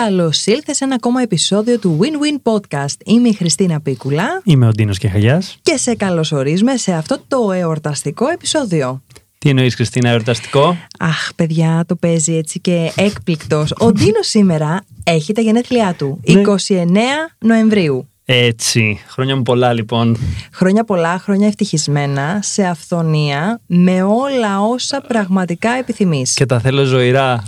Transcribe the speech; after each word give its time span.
Καλώς 0.00 0.46
ήλθες 0.46 0.76
σε 0.76 0.84
ένα 0.84 0.94
ακόμα 0.94 1.22
επεισόδιο 1.22 1.78
του 1.78 1.98
Win-Win 2.00 2.52
Podcast. 2.52 2.94
Είμαι 3.04 3.28
η 3.28 3.32
Χριστίνα 3.32 3.80
Πίκουλα. 3.80 4.40
Είμαι 4.44 4.66
ο 4.66 4.70
Ντίνος 4.70 4.98
Κεχαγιά. 4.98 5.42
Και 5.62 5.76
σε 5.76 5.94
καλωσορίζουμε 5.94 6.76
σε 6.76 6.92
αυτό 6.92 7.18
το 7.28 7.52
εορταστικό 7.52 8.28
επεισόδιο. 8.28 9.02
Τι 9.38 9.48
εννοείς, 9.48 9.74
Χριστίνα, 9.74 10.08
εορταστικό; 10.08 10.76
Αχ, 10.98 11.34
παιδιά, 11.36 11.84
το 11.86 11.96
παίζει 11.96 12.36
έτσι 12.36 12.60
και 12.60 12.92
έκπληκτος. 12.96 13.72
Ο 13.78 13.92
Ντίνος 13.92 14.26
σήμερα 14.28 14.84
έχει 15.04 15.32
τα 15.32 15.40
γενέθλιά 15.40 15.94
του. 15.98 16.20
29 16.24 16.84
Ναι. 16.86 17.04
Νοεμβρίου. 17.38 18.08
Έτσι. 18.24 19.00
Χρόνια 19.08 19.36
μου 19.36 19.42
πολλά, 19.42 19.72
λοιπόν. 19.72 20.18
Χρόνια 20.52 20.84
πολλά, 20.84 21.18
χρόνια 21.18 21.46
ευτυχισμένα, 21.46 22.38
σε 22.42 22.64
αυθονία, 22.64 23.60
με 23.66 24.02
όλα 24.02 24.60
όσα 24.60 25.00
πραγματικά 25.08 25.70
επιθυμείς. 25.70 26.34
Και 26.34 26.46
τα 26.46 26.60
θέλω 26.60 26.84
ζωηρά. 26.84 27.42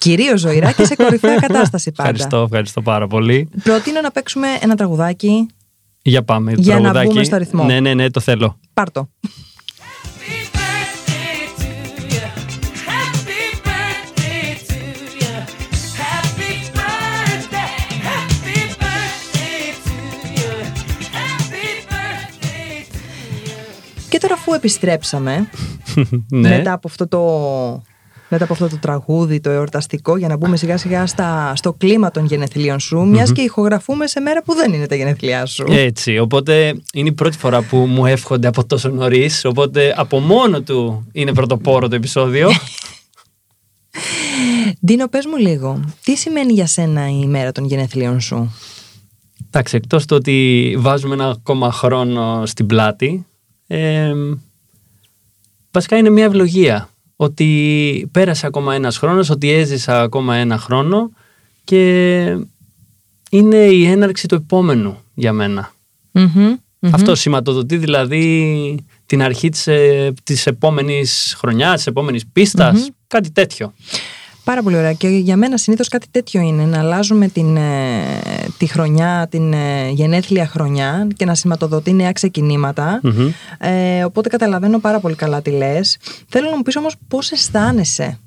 Κυρίως 0.00 0.40
ζωηρά 0.40 0.72
και 0.72 0.84
σε 0.84 0.96
κορυφαία 0.96 1.36
κατάσταση 1.36 1.92
πάντα. 1.92 2.08
Ευχαριστώ, 2.10 2.42
ευχαριστώ 2.42 2.82
πάρα 2.82 3.06
πολύ. 3.06 3.48
Προτείνω 3.62 4.00
να 4.00 4.10
παίξουμε 4.10 4.46
ένα 4.60 4.74
τραγουδάκι. 4.74 5.46
Για 6.02 6.22
πάμε. 6.22 6.52
Για 6.56 6.74
να 6.74 6.80
τραγουδάκι. 6.80 7.08
μπούμε 7.08 7.24
στο 7.24 7.36
ρυθμό. 7.36 7.64
Ναι, 7.64 7.80
ναι, 7.80 7.94
ναι, 7.94 8.10
το 8.10 8.20
θέλω. 8.20 8.58
Πάρτο. 8.74 9.08
Happy 9.22 10.40
birthday 10.56 11.40
to 11.60 11.70
you. 12.12 12.26
Happy 12.90 13.42
birthday 13.66 14.46
to 14.68 14.80
you. 15.20 15.34
Happy 16.02 16.52
birthday. 16.78 17.72
Happy 18.08 18.58
birthday 18.82 19.62
to 19.86 19.96
you. 20.38 20.52
Happy 21.18 21.66
birthday 21.90 22.74
to 22.94 23.00
you. 23.48 24.08
Και 24.08 24.18
τώρα 24.18 24.34
αφού 24.34 24.52
επιστρέψαμε 24.52 25.48
ναι. 26.30 26.48
μετά, 26.48 26.72
από 26.72 26.88
αυτό 26.88 27.08
το, 27.08 27.20
μετά 28.32 28.44
από 28.44 28.52
αυτό 28.52 28.68
το 28.68 28.78
τραγούδι, 28.80 29.40
το 29.40 29.50
εορταστικό, 29.50 30.16
για 30.16 30.28
να 30.28 30.36
μπούμε 30.36 30.56
σιγά 30.56 30.76
σιγά 30.76 31.06
στα, 31.06 31.52
στο 31.56 31.72
κλίμα 31.72 32.10
των 32.10 32.24
γενεθλίων 32.24 32.80
σου, 32.80 33.06
μιας 33.06 33.32
και 33.32 33.40
ηχογραφούμε 33.40 34.06
σε 34.06 34.20
μέρα 34.20 34.42
που 34.42 34.54
δεν 34.54 34.72
είναι 34.72 34.86
τα 34.86 34.94
γενέθλιά 34.94 35.46
σου. 35.46 35.64
Έτσι. 35.68 36.18
Οπότε 36.18 36.80
είναι 36.92 37.08
η 37.08 37.12
πρώτη 37.12 37.38
φορά 37.38 37.62
που 37.62 37.76
μου 37.76 38.06
εύχονται 38.06 38.46
από 38.46 38.66
τόσο 38.66 38.88
νωρίς. 38.88 39.44
Οπότε 39.44 39.94
από 39.96 40.18
μόνο 40.18 40.62
του 40.62 41.08
είναι 41.12 41.32
πρωτοπόρο 41.32 41.88
το 41.88 41.94
επεισόδιο. 41.94 42.50
Ντίνο, 44.86 45.08
πες 45.08 45.26
μου 45.26 45.36
λίγο, 45.36 45.84
τι 46.04 46.16
σημαίνει 46.16 46.52
για 46.52 46.66
σένα 46.66 47.08
η 47.08 47.26
μέρα 47.26 47.52
των 47.52 47.64
γενεθλίων 47.64 48.20
σου; 48.20 48.54
Εντάξει, 49.46 49.76
εκτός 49.76 50.04
το 50.04 50.14
ότι 50.14 50.74
βάζουμε 50.78 51.14
ένα 51.14 51.28
ακόμα 51.28 51.72
χρόνο 51.72 52.46
στην 52.46 52.66
πλάτη, 52.66 53.26
ε, 53.66 54.12
βασικά 55.70 55.96
είναι 55.96 56.10
μια 56.10 56.24
ευλογία. 56.24 56.89
Ότι 57.22 58.08
πέρασε 58.12 58.46
ακόμα 58.46 58.74
ένας 58.74 58.98
χρόνος, 58.98 59.30
ότι 59.30 59.50
έζησα 59.50 60.00
ακόμα 60.00 60.36
ένα 60.36 60.58
χρόνο 60.58 61.10
και 61.64 62.22
είναι 63.30 63.56
η 63.56 63.86
έναρξη 63.86 64.28
του 64.28 64.34
επόμενου 64.34 64.98
για 65.14 65.32
μένα. 65.32 65.72
Μμμ, 66.10 66.30
μμμ. 66.34 66.94
Αυτό 66.94 67.14
σηματοδοτεί 67.14 67.76
δηλαδή 67.76 68.84
την 69.06 69.22
αρχή 69.22 69.48
της, 69.48 69.66
ε, 69.66 70.12
της 70.24 70.46
επόμενης 70.46 71.34
χρονιάς, 71.38 71.74
της 71.74 71.86
επόμενης 71.86 72.26
πίστας, 72.32 72.90
κάτι 73.06 73.30
τέτοιο. 73.30 73.72
Πάρα 74.50 74.62
πολύ 74.62 74.76
ωραία. 74.76 74.92
Και 74.92 75.08
για 75.08 75.36
μένα 75.36 75.56
συνήθως 75.56 75.88
κάτι 75.88 76.06
τέτοιο 76.10 76.40
είναι 76.40 76.64
να 76.64 76.78
αλλάζουμε 76.78 77.28
την, 77.28 77.56
ε, 77.56 77.62
τη 78.58 78.66
χρονιά, 78.66 79.26
την 79.30 79.52
ε, 79.52 79.88
γενέθλια 79.90 80.46
χρονιά 80.46 81.06
και 81.16 81.24
να 81.24 81.34
σηματοδοτεί 81.34 81.92
νέα 81.92 82.12
ξεκινήματα. 82.12 83.00
Μμμ. 83.02 83.28
Ε, 83.58 84.04
οπότε 84.04 84.28
καταλαβαίνω 84.28 84.78
πάρα 84.78 85.00
πολύ 85.00 85.14
καλά 85.14 85.42
τι 85.42 85.50
λες. 85.50 85.98
Θέλω 86.28 86.50
να 86.50 86.56
μου 86.56 86.62
πεις 86.62 86.76
όμως 86.76 86.96
πώς 87.08 87.30
αισθάνεσαι. 87.30 88.18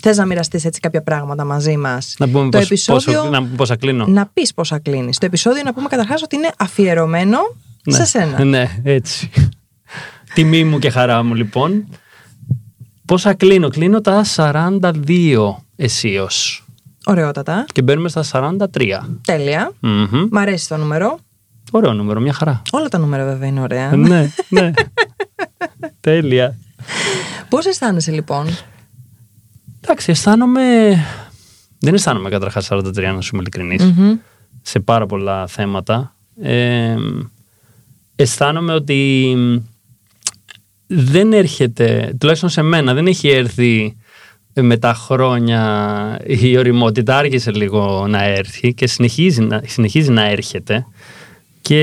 Θες 0.00 0.16
να 0.16 0.24
μοιραστείς 0.24 0.64
έτσι 0.64 0.80
κάποια 0.80 1.02
πράγματα 1.02 1.44
μαζί 1.44 1.76
μας. 1.76 2.14
Να 2.18 2.28
πούμε 2.28 2.50
το 2.50 2.58
πώς, 2.58 2.66
επεισόδιο, 2.66 3.18
πόσο, 3.18 3.30
να 3.30 3.38
πούμε 3.38 3.56
πόσα 3.56 3.76
κλείνω. 3.76 4.06
να 4.06 4.26
πεις 4.26 4.54
πόσα 4.54 4.78
κλείνεις. 4.78 5.18
Το 5.18 5.26
επεισόδιο 5.26 5.62
να 5.64 5.74
πούμε 5.74 5.88
καταρχάς 5.88 6.22
ότι 6.22 6.36
είναι 6.36 6.50
αφιερωμένο 6.58 7.38
σε 7.86 8.04
σένα. 8.04 8.44
Ναι, 8.44 8.80
έτσι. 8.82 9.30
Τιμή 10.34 10.64
μου 10.64 10.78
και 10.78 10.90
χαρά 10.90 11.22
μου 11.22 11.34
λοιπόν. 11.34 11.86
Πόσα 13.08 13.34
κλείνω, 13.34 13.68
κλείνω 13.68 14.00
τα 14.00 14.24
42 14.36 15.54
αισίως 15.76 16.64
Ωραιότατα. 17.06 17.64
και 17.72 17.82
μπαίνουμε 17.82 18.08
στα 18.08 18.24
43. 18.32 19.00
Τέλεια. 19.26 19.72
Μμμ. 19.80 20.28
Μ' 20.30 20.38
αρέσει 20.38 20.68
το 20.68 20.76
νούμερο. 20.76 21.18
Ωραίο 21.70 21.92
νούμερο, 21.92 22.20
μια 22.20 22.32
χαρά. 22.32 22.62
Όλα 22.70 22.88
τα 22.88 22.98
νούμερα 22.98 23.24
βέβαια 23.24 23.48
είναι 23.48 23.60
ωραία. 23.60 23.96
ναι, 23.96 24.30
ναι. 24.48 24.70
Τέλεια. 26.00 26.58
Πώς 27.48 27.66
αισθάνεσαι 27.66 28.10
λοιπόν; 28.10 28.46
Εντάξει, 29.80 30.10
αισθάνομαι... 30.10 30.62
Δεν 31.78 31.94
αισθάνομαι 31.94 32.28
καταρχάς 32.28 32.68
43 32.70 32.82
να 33.14 33.20
σου 33.20 33.30
είμαι 33.32 33.42
ειλικρινής. 33.42 33.84
Μμμ. 33.84 34.14
σε 34.62 34.80
πάρα 34.80 35.06
πολλά 35.06 35.46
θέματα. 35.46 36.16
Ε, 36.42 36.94
αισθάνομαι 38.16 38.72
ότι 38.74 39.36
δεν 40.90 41.32
έρχεται, 41.32 42.14
τουλάχιστον 42.20 42.50
σε 42.50 42.62
μένα, 42.62 42.94
δεν 42.94 43.06
έχει 43.06 43.28
έρθει 43.28 43.96
με 44.60 44.76
τα 44.76 44.94
χρόνια 44.94 46.18
η 46.26 46.56
οριμότητα. 46.58 47.16
Άργησε 47.16 47.50
λίγο 47.50 48.06
να 48.08 48.24
έρθει 48.24 48.74
και 48.74 48.86
συνεχίζει 48.86 49.40
να, 49.42 49.62
συνεχίζει 49.66 50.10
να 50.10 50.28
έρχεται. 50.28 50.86
Και 51.60 51.80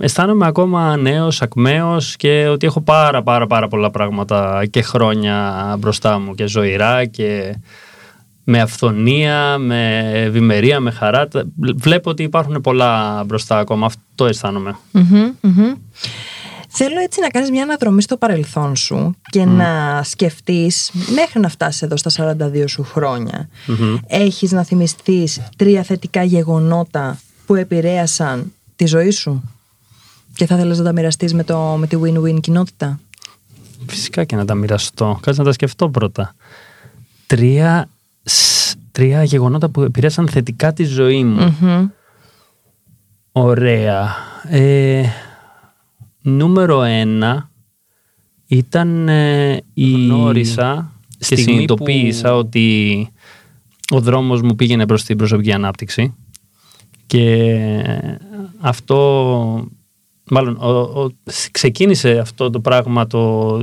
αισθάνομαι 0.00 0.46
ακόμα 0.46 0.96
νέος, 0.96 1.42
ακμαίος 1.42 2.16
και 2.16 2.46
ότι 2.48 2.66
έχω 2.66 2.80
πάρα 2.80 3.22
πάρα 3.22 3.46
πάρα 3.46 3.68
πολλά 3.68 3.90
πράγματα 3.90 4.66
και 4.70 4.82
χρόνια 4.82 5.76
μπροστά 5.78 6.18
μου 6.18 6.34
και 6.34 6.46
ζωηρά 6.46 7.04
και 7.04 7.56
με 8.44 8.60
αυθονία, 8.60 9.58
με 9.58 10.10
ευημερία, 10.14 10.80
με 10.80 10.90
χαρά. 10.90 11.28
Τα- 11.28 11.44
Βλέπω 11.76 12.10
ότι 12.10 12.22
υπάρχουν 12.22 12.60
πολλά 12.60 13.24
μπροστά 13.26 13.58
ακόμα. 13.58 13.86
Αυτό 13.86 14.26
αισθάνομαι. 14.26 14.76
Μμμ, 14.92 15.30
μμμ. 15.40 15.72
Θέλω 16.76 17.00
έτσι 17.00 17.20
να 17.20 17.28
κάνεις 17.28 17.50
μια 17.50 17.62
αναδρομή 17.62 18.02
στο 18.02 18.16
παρελθόν 18.16 18.76
σου 18.76 19.14
και 19.30 19.44
να 19.44 20.00
σκεφτείς 20.04 20.90
μέχρι 21.14 21.40
να 21.40 21.48
φτάσεις 21.48 21.82
εδώ 21.82 21.96
στα 21.96 22.36
42 22.52 22.64
σου 22.68 22.82
χρόνια. 22.82 23.48
Έχεις 24.06 24.52
να 24.52 24.64
θυμιστείς 24.64 25.40
τρία 25.56 25.82
θετικά 25.82 26.22
γεγονότα 26.22 27.18
που 27.46 27.54
επηρέασαν 27.54 28.52
τη 28.76 28.86
ζωή 28.86 29.10
σου; 29.10 29.42
Και 30.34 30.46
θα 30.46 30.54
ήθελες 30.54 30.78
να 30.78 30.84
τα 30.84 30.92
μοιραστείς 30.92 31.34
με, 31.34 31.44
το, 31.44 31.58
με 31.78 31.86
τη 31.86 31.96
win-win 32.02 32.40
κοινότητα; 32.40 33.00
Φυσικά 33.86 34.24
και 34.24 34.36
να 34.36 34.44
τα 34.44 34.54
μοιραστώ. 34.54 35.18
Κάτσε 35.22 35.40
να 35.40 35.46
τα 35.46 35.52
σκεφτώ 35.52 35.88
πρώτα. 35.88 36.34
Τρία, 37.26 37.88
σ- 38.22 38.74
τρία 38.92 39.22
γεγονότα 39.24 39.68
που 39.68 39.82
επηρέασαν 39.82 40.28
θετικά 40.28 40.72
τη 40.72 40.84
ζωή 40.84 41.24
μου. 41.24 41.56
Μμμ. 41.60 41.86
Ωραία. 43.32 44.14
Ε, 44.48 45.02
νούμερο 46.24 46.82
ένα 46.82 47.50
ήταν 48.46 49.08
ε, 49.08 49.60
η 49.74 49.90
γνώρισα 49.92 50.92
και 51.18 51.24
στιγμή 51.24 51.42
συνειδητοποίησα 51.44 52.30
που- 52.30 52.36
ότι 52.38 53.08
ο 53.90 54.00
δρόμος 54.00 54.42
μου 54.42 54.54
πήγαινε 54.54 54.86
προς 54.86 55.02
την 55.02 55.16
προσωπική 55.16 55.52
ανάπτυξη 55.52 56.14
και 57.06 57.54
αυτό 58.60 59.68
μάλλον 60.30 60.56
ο, 60.56 60.68
ο- 61.02 61.10
ξεκίνησε 61.50 62.18
αυτό 62.18 62.50
το 62.50 62.60
πράγμα 62.60 63.06
το 63.06 63.56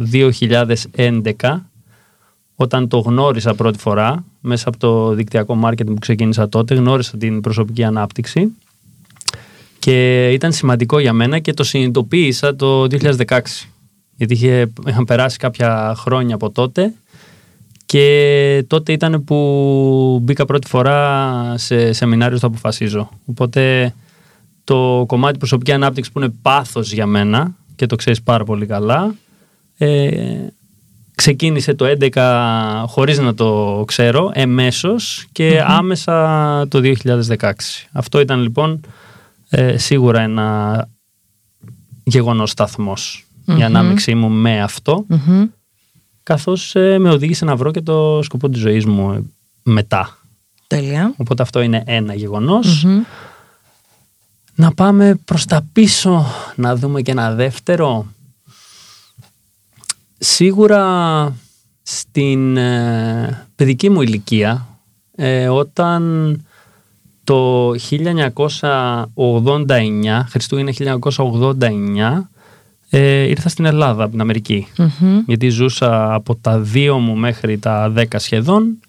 2011 0.95 1.31
όταν 2.55 2.87
το 2.87 2.99
γνώρισα 2.99 3.53
πρώτη 3.55 3.77
φορά 3.79 4.25
μέσα 4.41 4.69
από 4.69 4.77
το 4.77 5.13
δικτυακό 5.13 5.59
marketing 5.63 5.85
που 5.85 5.93
ξεκίνησα 5.99 6.49
τότε 6.49 6.75
γνώρισα 6.75 7.17
την 7.17 7.41
προσωπική 7.41 7.83
ανάπτυξη 7.83 8.53
και 9.81 10.29
ήταν 10.29 10.51
σημαντικό 10.51 10.99
για 10.99 11.13
μένα 11.13 11.39
και 11.39 11.53
το 11.53 11.63
συνειδητοποίησα 11.63 12.55
το 12.55 12.81
2016 12.83 13.39
γιατί 14.15 14.33
είχε, 14.33 14.71
είχαν 14.87 15.05
περάσει 15.05 15.37
κάποια 15.37 15.93
χρόνια 15.97 16.35
από 16.35 16.49
τότε 16.49 16.93
και 17.85 18.63
τότε 18.67 18.91
ήταν 18.91 19.23
που 19.23 20.19
μπήκα 20.21 20.45
πρώτη 20.45 20.67
φορά 20.67 21.53
σε 21.57 21.93
σεμινάριο 21.93 22.37
στο 22.37 22.47
αποφασίζω. 22.47 23.09
Οπότε 23.25 23.93
το 24.63 25.03
κομμάτι 25.07 25.37
προσωπική 25.37 25.71
ανάπτυξη 25.71 26.11
που 26.11 26.19
είναι 26.19 26.33
πάθος 26.41 26.93
για 26.93 27.05
μένα 27.05 27.55
και 27.75 27.85
το 27.85 27.95
ξέρεις 27.95 28.21
πάρα 28.21 28.43
πολύ 28.43 28.65
καλά 28.65 29.15
ε, 29.77 30.09
ξεκίνησε 31.15 31.73
το 31.73 31.85
11 32.13 32.83
χωρίς 32.87 33.19
να 33.19 33.33
το 33.33 33.83
ξέρω 33.87 34.31
εμέσως 34.33 35.25
και 35.31 35.63
άμεσα 35.65 36.67
το 36.67 36.93
2016. 37.37 37.51
Αυτό 37.91 38.19
ήταν 38.19 38.41
λοιπόν 38.41 38.81
ε, 39.53 39.77
σίγουρα 39.77 40.21
ένα 40.21 40.87
γεγονός 42.03 42.49
σταθμός 42.49 43.25
η 43.45 43.63
ανάμειξή 43.63 44.15
μου 44.15 44.29
με 44.29 44.61
αυτό 44.61 45.05
Μμμ. 45.07 45.45
καθώς 46.23 46.75
ε, 46.75 46.97
με 46.97 47.09
οδήγησε 47.09 47.45
να 47.45 47.55
βρω 47.55 47.71
και 47.71 47.81
το 47.81 48.19
σκοπό 48.23 48.49
της 48.49 48.59
ζωής 48.59 48.85
μου 48.85 49.11
ε, 49.11 49.23
μετά. 49.63 50.17
Τέλεια. 50.67 51.13
Οπότε 51.17 51.43
αυτό 51.43 51.61
είναι 51.61 51.83
ένα 51.85 52.13
γεγονός. 52.13 52.83
Μμμ. 52.83 53.01
Να 54.55 54.73
πάμε 54.73 55.15
προς 55.25 55.45
τα 55.45 55.65
πίσω 55.73 56.25
να 56.55 56.75
δούμε 56.75 57.01
και 57.01 57.11
ένα 57.11 57.33
δεύτερο. 57.33 58.05
Σίγουρα 60.17 61.35
στην 61.81 62.57
ε, 62.57 63.47
παιδική 63.55 63.89
μου 63.89 64.01
ηλικία 64.01 64.67
ε, 65.15 65.47
όταν 65.47 66.45
το 67.31 67.71
1989, 69.15 70.25
Χριστούγεννα 70.29 70.73
1989, 70.77 72.29
ε, 72.89 73.21
ήρθα 73.21 73.49
στην 73.49 73.65
Ελλάδα 73.65 74.03
από 74.03 74.11
την 74.11 74.21
αμερικη 74.21 74.67
Γιατί 75.25 75.49
ζούσα 75.49 76.13
από 76.13 76.35
τα 76.35 76.59
δύο 76.59 76.97
μου 76.97 77.15
μέχρι 77.15 77.57
τα 77.57 77.93
10 77.97 78.03
σχεδόν 78.17 78.79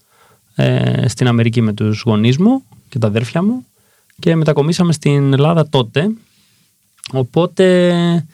ε, 0.55 1.09
στην 1.09 1.27
Αμερική 1.27 1.61
με 1.61 1.73
τους 1.73 2.03
γονείς 2.07 2.39
μου 2.39 2.63
και 2.89 2.99
τα 2.99 3.07
αδέρφια 3.07 3.43
μου 3.43 3.67
και 4.19 4.37
μετακομίσαμε 4.37 4.93
στην 4.93 5.33
Ελλάδα 5.33 5.69
τότε. 5.69 6.11
Οπότε 7.13 8.27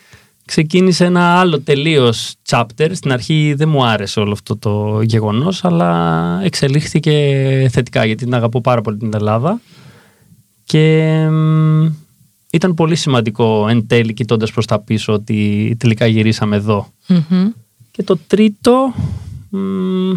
ξεκίνησε 0.45 1.05
ένα 1.05 1.41
άλλο 1.41 1.61
τελείως 1.61 2.35
chapter. 2.49 2.91
Στην 2.93 3.13
αρχή 3.13 3.55
δεν 3.57 3.69
μου 3.69 3.85
άρεσε 3.85 4.21
όλο 4.21 4.33
αυτό 4.33 4.57
το 4.57 5.01
γεγονός, 5.03 5.65
αλλά 5.65 6.41
εξελίχθηκε 6.45 7.13
θετικά 7.71 8.05
γιατί 8.05 8.25
την 8.25 8.35
αγαπώ 8.35 8.61
πάρα 8.61 8.81
πολύ 8.81 8.97
την 8.97 9.15
Ελλάδα. 9.15 9.61
Και 10.69 11.15
μ, 11.31 11.87
ήταν 12.53 12.75
πολύ 12.75 12.95
σημαντικό 12.97 13.69
εν 13.69 13.87
τέλει 13.87 14.13
κοιτώντας 14.15 14.53
προς 14.53 14.67
τα 14.67 14.79
πίσω 14.81 15.13
ότι 15.13 15.77
τελικά 15.79 16.07
γυρίσαμε 16.07 16.57
εδώ. 16.57 16.93
Μμμ. 17.09 17.49
Και 17.91 18.03
το 18.03 18.19
τρίτο, 18.27 18.95
μ, 19.51 20.13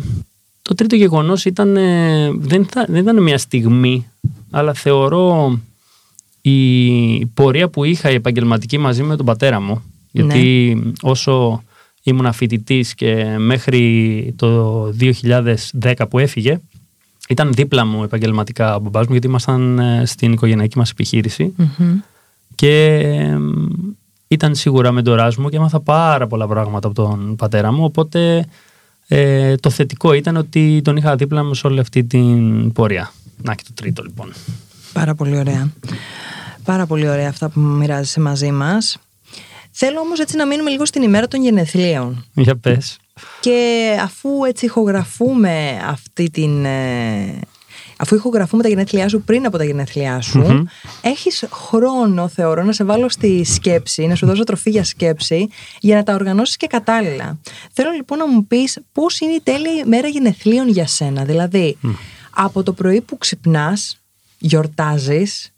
το 0.61 0.73
τρίτο 0.75 0.95
γεγονός 0.95 1.45
ήταν, 1.45 1.77
ε, 1.77 2.31
δεν, 2.33 2.65
θα- 2.65 2.85
δεν 2.89 3.01
ήταν 3.01 3.23
μια 3.23 3.37
στιγμή, 3.37 4.07
αλλά 4.49 4.73
θεωρώ 4.73 5.59
η 6.41 7.25
πορεία 7.25 7.69
που 7.69 7.83
είχα 7.83 8.09
η 8.11 8.13
επαγγελματική 8.13 8.77
μαζί 8.77 9.03
με 9.03 9.15
τον 9.15 9.25
πατέρα 9.25 9.61
μου, 9.61 9.81
γιατί 10.11 10.77
όσο 11.01 11.63
ήμουν 12.03 12.33
φοιτητής 12.33 12.95
και 12.95 13.35
μέχρι 13.37 14.33
το 14.35 14.83
2010 14.99 16.07
που 16.09 16.19
έφυγε, 16.19 16.59
ήταν 17.31 17.53
δίπλα 17.53 17.85
μου 17.85 18.03
επαγγελματικά 18.03 18.75
ο 18.75 18.79
μπαμπάς 18.79 19.05
μου, 19.05 19.11
γιατί 19.11 19.27
ήμασταν 19.27 19.79
ε, 19.79 20.05
στην 20.05 20.31
οικογενειακή 20.31 20.77
μας 20.77 20.89
επιχείρηση 20.89 21.53
Μμμ. 21.55 21.99
και 22.55 22.97
εμ, 22.97 23.67
ήταν 24.27 24.55
σίγουρα 24.55 24.91
μεντοράς 24.91 25.35
μου 25.35 25.49
και 25.49 25.55
έμαθα 25.55 25.79
πάρα 25.79 26.27
πολλά 26.27 26.47
πράγματα 26.47 26.87
από 26.87 26.95
τον 26.95 27.35
πατέρα 27.35 27.71
μου 27.71 27.83
οπότε 27.83 28.45
ε, 29.07 29.55
το 29.55 29.69
θετικό 29.69 30.13
ήταν 30.13 30.35
ότι 30.35 30.81
τον 30.83 30.97
είχα 30.97 31.15
δίπλα 31.15 31.43
μου 31.43 31.53
σε 31.53 31.67
όλη 31.67 31.79
αυτή 31.79 32.03
την 32.03 32.71
πορεία. 32.71 33.11
Να 33.43 33.55
και 33.55 33.63
το 33.67 33.73
τρίτο 33.73 34.03
λοιπόν. 34.03 34.33
Πάρα 34.93 35.15
πολύ 35.15 35.37
ωραία. 35.37 35.71
Πάρα 36.63 36.85
πολύ 36.85 37.09
ωραία 37.09 37.29
αυτά 37.29 37.49
που 37.49 37.59
μοιράζεσαι 37.59 38.19
μαζί 38.19 38.51
μας. 38.51 38.97
Θέλω 39.71 39.99
όμως 39.99 40.19
έτσι 40.19 40.35
να 40.35 40.47
μείνουμε 40.47 40.69
λίγο 40.69 40.85
στην 40.85 41.01
ημέρα 41.01 41.27
των 41.27 41.41
γενεθλίων. 41.43 42.25
Για 42.33 42.55
πες. 42.55 42.97
Και 43.39 43.97
αφού 44.01 44.29
έτσι 44.47 44.65
ηχογραφούμε 44.65 45.81
αυτή 45.85 46.29
την... 46.29 46.65
ε, 46.65 47.39
Αφού 47.97 48.15
ηχογραφούμε 48.15 48.63
τα 48.63 48.69
γενέθλιά 48.69 49.09
σου 49.09 49.21
πριν 49.21 49.45
από 49.45 49.57
τα 49.57 49.63
γενέθλιά 49.63 50.21
σου, 50.21 50.39
Μμμ. 50.39 50.63
έχεις 51.01 51.45
χρόνο, 51.51 52.27
θεωρώ, 52.27 52.63
να 52.63 52.71
σε 52.71 52.83
βάλω 52.83 53.09
στη 53.09 53.43
σκέψη, 53.43 54.05
να 54.07 54.15
σου 54.15 54.25
δώσω 54.25 54.43
τροφή 54.43 54.69
για 54.69 54.83
σκέψη, 54.83 55.47
για 55.79 55.95
να 55.95 56.03
τα 56.03 56.13
οργανώσεις 56.13 56.57
και 56.57 56.67
κατάλληλα. 56.67 57.39
Θέλω 57.73 57.89
λοιπόν 57.91 58.17
να 58.17 58.27
μου 58.27 58.45
πεις 58.47 58.79
πώς 58.91 59.19
είναι 59.19 59.33
η 59.33 59.41
τέλεια 59.43 59.83
μέρα 59.85 60.07
γενεθλίων 60.07 60.69
για 60.69 60.87
σένα. 60.87 61.23
Δηλαδή, 61.23 61.77
από 62.35 62.63
το 62.63 62.73
πρωί 62.73 63.01
που 63.01 63.17
ξυπνάς, 63.17 63.97
γιορτάζεις, 64.37 65.53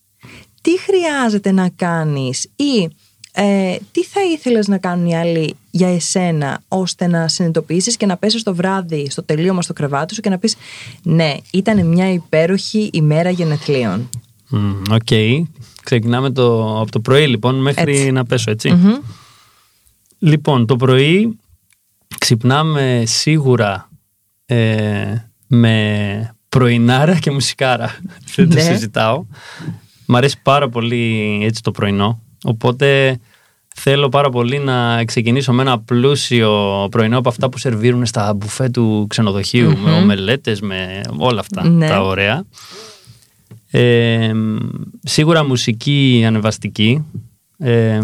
τι 0.61 0.79
χρειάζεται 0.79 1.51
να 1.51 1.69
κάνεις 1.69 2.49
ή 2.55 2.89
ε, 3.35 3.75
τι 3.91 4.03
θα 4.03 4.21
ήθελες 4.33 4.67
να 4.67 4.77
κάνουν 4.77 5.05
οι 5.05 5.17
άλλοι 5.17 5.55
για 5.71 5.93
εσένα 5.93 6.61
ώστε 6.67 7.07
να 7.07 7.27
συνειδητοποιήσεις 7.27 7.97
και 7.97 8.05
να 8.05 8.17
πέσεις 8.17 8.43
το 8.43 8.55
βράδυ 8.55 9.09
στο 9.09 9.23
τελείωμα 9.23 9.61
στο 9.61 9.73
κρεβάτι 9.73 10.13
σου 10.13 10.21
και 10.21 10.29
να 10.29 10.37
πεις 10.37 10.55
ναι, 11.03 11.33
ήταν 11.51 11.85
μια 11.87 12.11
υπέροχη 12.13 12.89
ημέρα 12.93 13.29
γενεθλίων. 13.29 14.09
Μμ, 14.49 14.73
Οκ. 14.91 15.07
Ξεκινάμε 15.83 16.29
το, 16.31 16.79
από 16.79 16.91
το 16.91 16.99
πρωί 16.99 17.27
λοιπόν 17.27 17.61
μέχρι 17.61 17.91
Έτσι. 17.97 18.11
να 18.11 18.25
πέσω 18.25 18.51
έτσι. 18.51 18.69
Μμμ. 18.71 18.93
Λοιπόν, 20.19 20.65
το 20.65 20.75
πρωί 20.75 21.39
ξυπνάμε 22.17 23.03
σίγουρα 23.05 23.89
ε, 24.45 25.15
με 25.47 26.35
πρωινάρα 26.49 27.19
και 27.19 27.31
μουσικάρα. 27.31 27.95
Δεν 28.35 28.49
το 28.49 28.55
Ναι. 28.55 28.61
συζητάω. 28.61 29.25
Μ' 30.05 30.15
αρέσει 30.15 30.39
πάρα 30.43 30.69
πολύ 30.69 31.39
έτσι 31.43 31.61
το 31.61 31.71
πρωινό. 31.71 32.21
Οπότε 32.43 33.19
θέλω 33.75 34.09
πάρα 34.09 34.29
πολύ 34.29 34.59
να 34.59 35.05
ξεκινήσω 35.05 35.53
με 35.53 35.61
ένα 35.61 35.79
πλούσιο 35.79 36.87
πρωινό 36.91 37.17
από 37.17 37.29
αυτά 37.29 37.49
που 37.49 37.57
σερβίρουν 37.57 38.05
στα 38.05 38.33
μπουφέ 38.33 38.69
του 38.69 39.05
ξενοδοχείου 39.09 39.77
με 39.77 39.91
ομελέτες, 39.91 40.61
με 40.61 41.01
όλα 41.17 41.39
αυτά 41.39 41.69
Ναι. 41.69 41.87
τα 41.87 42.01
ωραία. 42.01 42.43
Ε, 43.71 44.31
σίγουρα 45.03 45.45
μουσική 45.45 46.23
ανεβαστική. 46.27 47.03
Ε, 47.57 47.99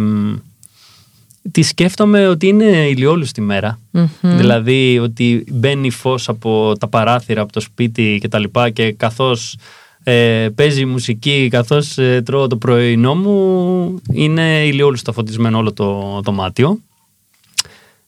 τη 1.51 1.61
σκέφτομαι 1.61 2.27
ότι 2.27 2.47
είναι 2.47 2.65
ηλιόλουστη 2.65 3.41
μέρα. 3.41 3.79
Δηλαδή 4.21 4.99
ότι 4.99 5.43
μπαίνει 5.51 5.89
φως 5.89 6.29
από 6.29 6.73
τα 6.79 6.87
παράθυρα, 6.87 7.41
από 7.41 7.51
το 7.51 7.59
σπίτι 7.59 8.17
και 8.21 8.27
τα 8.27 8.39
λοιπά 8.39 8.69
και 8.69 8.91
καθώς 8.93 9.57
ε, 10.03 10.49
παίζει 10.55 10.85
μουσική, 10.85 11.47
καθώς 11.51 11.97
ε, 11.97 12.21
τρώω 12.25 12.47
το 12.47 12.57
πρωινό 12.57 13.15
μου, 13.15 14.01
είναι 14.11 14.65
ηλιόλουστα 14.65 15.11
φωτισμένο 15.11 15.57
όλο 15.57 15.73
το 15.73 16.19
δωμάτιο. 16.23 16.79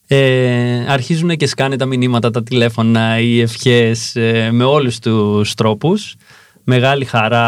Ε, 0.06 0.84
αρχίζουν 0.88 1.36
και 1.36 1.46
σκάνε 1.46 1.76
τα 1.76 1.86
μηνύματα, 1.86 2.30
τα 2.30 2.42
τηλέφωνα, 2.42 3.18
οι 3.20 3.40
ευχές 3.40 4.16
ε, 4.16 4.50
με 4.52 4.64
όλους 4.64 4.98
τους 4.98 5.54
τρόπους. 5.54 6.16
Μεγάλη 6.64 7.04
χαρά 7.04 7.46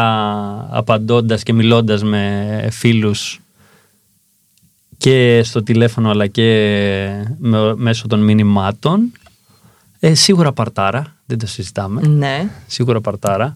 απαντώντας 0.71 1.43
και 1.43 1.53
μιλώντας 1.53 2.03
με 2.03 2.67
φίλους 2.71 3.39
και 4.97 5.41
στο 5.43 5.63
τηλέφωνο 5.63 6.09
αλλά 6.09 6.27
και 6.27 6.45
με- 7.37 7.75
μέσω 7.75 8.07
των 8.07 8.19
μηνυμάτων. 8.19 9.11
Ε, 9.99 10.13
σίγουρα 10.13 10.51
παρτάρα, 10.51 11.15
δεν 11.25 11.37
το 11.37 11.47
συζητάμε. 11.47 12.07
Ναι. 12.07 12.49
Σίγουρα 12.67 13.01
παρτάρα. 13.01 13.55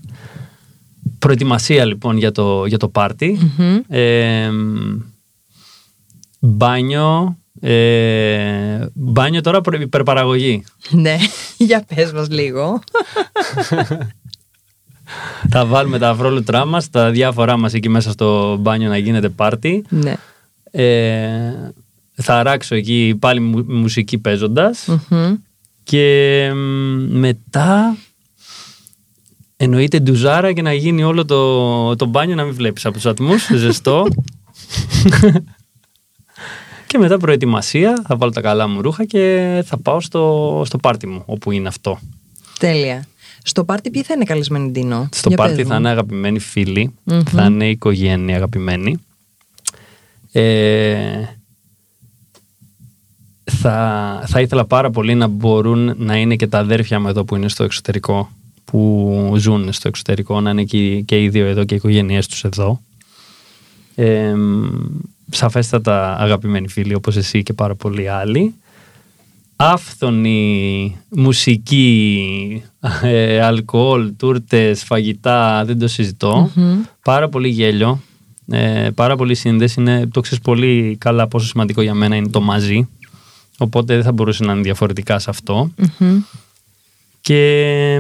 Προετοιμασία 1.19 1.85
λοιπόν 1.85 2.17
για 2.17 2.31
το, 2.31 2.65
για 2.65 2.77
το 2.77 2.87
πάρτι. 2.87 3.37
Ε, 3.87 4.49
μπάνιο. 6.39 7.37
Ε, 7.61 8.85
μπάνιο 8.93 9.41
τώρα 9.41 9.61
προ- 9.61 9.81
υπερπαραγωγή. 9.81 10.63
Ναι, 10.89 11.17
για 11.57 11.85
πες 11.95 12.11
μας 12.11 12.29
λίγο. 12.29 12.79
θα 15.49 15.65
βάλουμε 15.65 15.99
τα 15.99 16.09
αφρόλουτρά 16.09 16.65
μας, 16.65 16.89
τα 16.89 17.09
διάφορά 17.11 17.57
μας 17.57 17.73
εκεί 17.73 17.89
μέσα 17.89 18.11
στο 18.11 18.57
μπάνιο 18.59 18.89
να 18.89 18.97
γίνεται 18.97 19.29
πάρτι. 19.29 19.85
ναι. 19.89 20.15
Ε, 20.71 21.71
θα 22.21 22.39
αράξω 22.39 22.75
εκεί 22.75 23.15
πάλι 23.19 23.39
μου- 23.39 23.65
μουσική 23.67 24.17
παίζοντας. 24.17 24.87
Μμμ. 25.09 25.35
Και 25.83 26.49
μ, 26.53 27.19
μετά 27.19 27.97
εννοείται 29.61 29.99
ντουζάρα 29.99 30.53
και 30.53 30.61
να 30.61 30.73
γίνει 30.73 31.03
όλο 31.03 31.25
το, 31.25 31.95
το 31.95 32.05
μπάνιο 32.05 32.35
να 32.35 32.43
μην 32.43 32.53
βλέπεις 32.53 32.85
από 32.85 32.95
τους 32.95 33.05
ατμούς, 33.05 33.47
ζεστό. 33.55 34.05
και 36.87 36.97
μετά 36.97 37.17
προετοιμασία, 37.17 38.03
θα 38.07 38.15
βάλω 38.17 38.31
τα 38.31 38.41
καλά 38.41 38.67
μου 38.67 38.81
ρούχα 38.81 39.05
και 39.05 39.63
θα 39.65 39.77
πάω 39.77 39.99
στο, 40.01 40.61
στο 40.65 40.77
πάρτι 40.77 41.07
μου, 41.07 41.23
όπου 41.25 41.51
είναι 41.51 41.67
αυτό. 41.67 41.99
Τέλεια. 42.59 43.05
Στο 43.43 43.63
πάρτι 43.63 43.89
ποιοι 43.89 44.03
θα 44.03 44.13
είναι 44.13 44.23
καλεσμένοι, 44.23 44.69
Ντίνο; 44.69 45.09
Στο 45.11 45.27
Για 45.27 45.37
πάρτι 45.37 45.55
πες 45.55 45.67
θα 45.67 45.73
μου. 45.73 45.79
είναι 45.79 45.89
αγαπημένοι 45.89 46.39
φίλοι, 46.39 46.93
Μμμ. 47.03 47.21
θα 47.23 47.45
είναι 47.45 47.67
η 47.67 47.69
οικογένεια 47.69 48.35
αγαπημένη. 48.35 48.97
Ε, 50.31 51.23
θα, 53.43 54.23
θα 54.27 54.41
ήθελα 54.41 54.65
πάρα 54.65 54.89
πολύ 54.89 55.15
να 55.15 55.27
μπορούν 55.27 55.93
να 55.97 56.15
είναι 56.17 56.35
και 56.35 56.47
τα 56.47 56.59
αδέρφια 56.59 56.99
μου 56.99 57.07
εδώ 57.07 57.23
που 57.23 57.35
είναι 57.35 57.49
στο 57.49 57.63
εξωτερικό, 57.63 58.29
που 58.71 59.33
ζουν 59.37 59.73
στο 59.73 59.87
εξωτερικό, 59.87 60.41
να 60.41 60.49
είναι 60.49 60.63
και, 60.63 61.01
και 61.01 61.23
οι 61.23 61.29
δύο 61.29 61.45
εδώ 61.45 61.63
και 61.63 61.73
οι 61.73 61.77
οικογένειές 61.77 62.27
τους 62.27 62.43
εδώ. 62.43 62.81
Ε, 63.95 64.33
σαφέστατα 65.29 66.17
αγαπημένοι 66.19 66.67
φίλοι 66.67 66.93
όπως 66.93 67.15
εσύ 67.15 67.43
και 67.43 67.53
πάρα 67.53 67.75
πολλοί 67.75 68.09
άλλοι. 68.09 68.53
Άφθονη 69.55 70.97
μουσική, 71.09 72.63
ε, 73.01 73.41
αλκοόλ, 73.41 74.13
τούρτες, 74.17 74.83
φαγητά, 74.83 75.65
δεν 75.65 75.79
το 75.79 75.87
συζητώ. 75.87 76.51
Πάρα 77.03 77.29
πολύ 77.29 77.49
γέλιο, 77.49 78.01
ε, 78.49 78.89
πάρα 78.95 79.15
πολύ 79.15 79.35
σύνδεση. 79.35 79.81
Είναι, 79.81 80.07
το 80.07 80.21
ξέρεις 80.21 80.43
πολύ 80.43 80.97
καλά 80.99 81.27
πόσο 81.27 81.47
σημαντικό 81.47 81.81
για 81.81 81.93
μένα 81.93 82.15
είναι 82.15 82.29
το 82.29 82.41
μαζί. 82.41 82.87
Οπότε 83.57 83.93
δεν 83.93 84.03
θα 84.03 84.11
μπορούσε 84.11 84.43
να 84.43 84.51
είναι 84.51 84.61
διαφορετικά 84.61 85.19
σε 85.19 85.29
αυτό. 85.29 85.71
Μμμ. 85.99 86.21
Και 87.21 87.99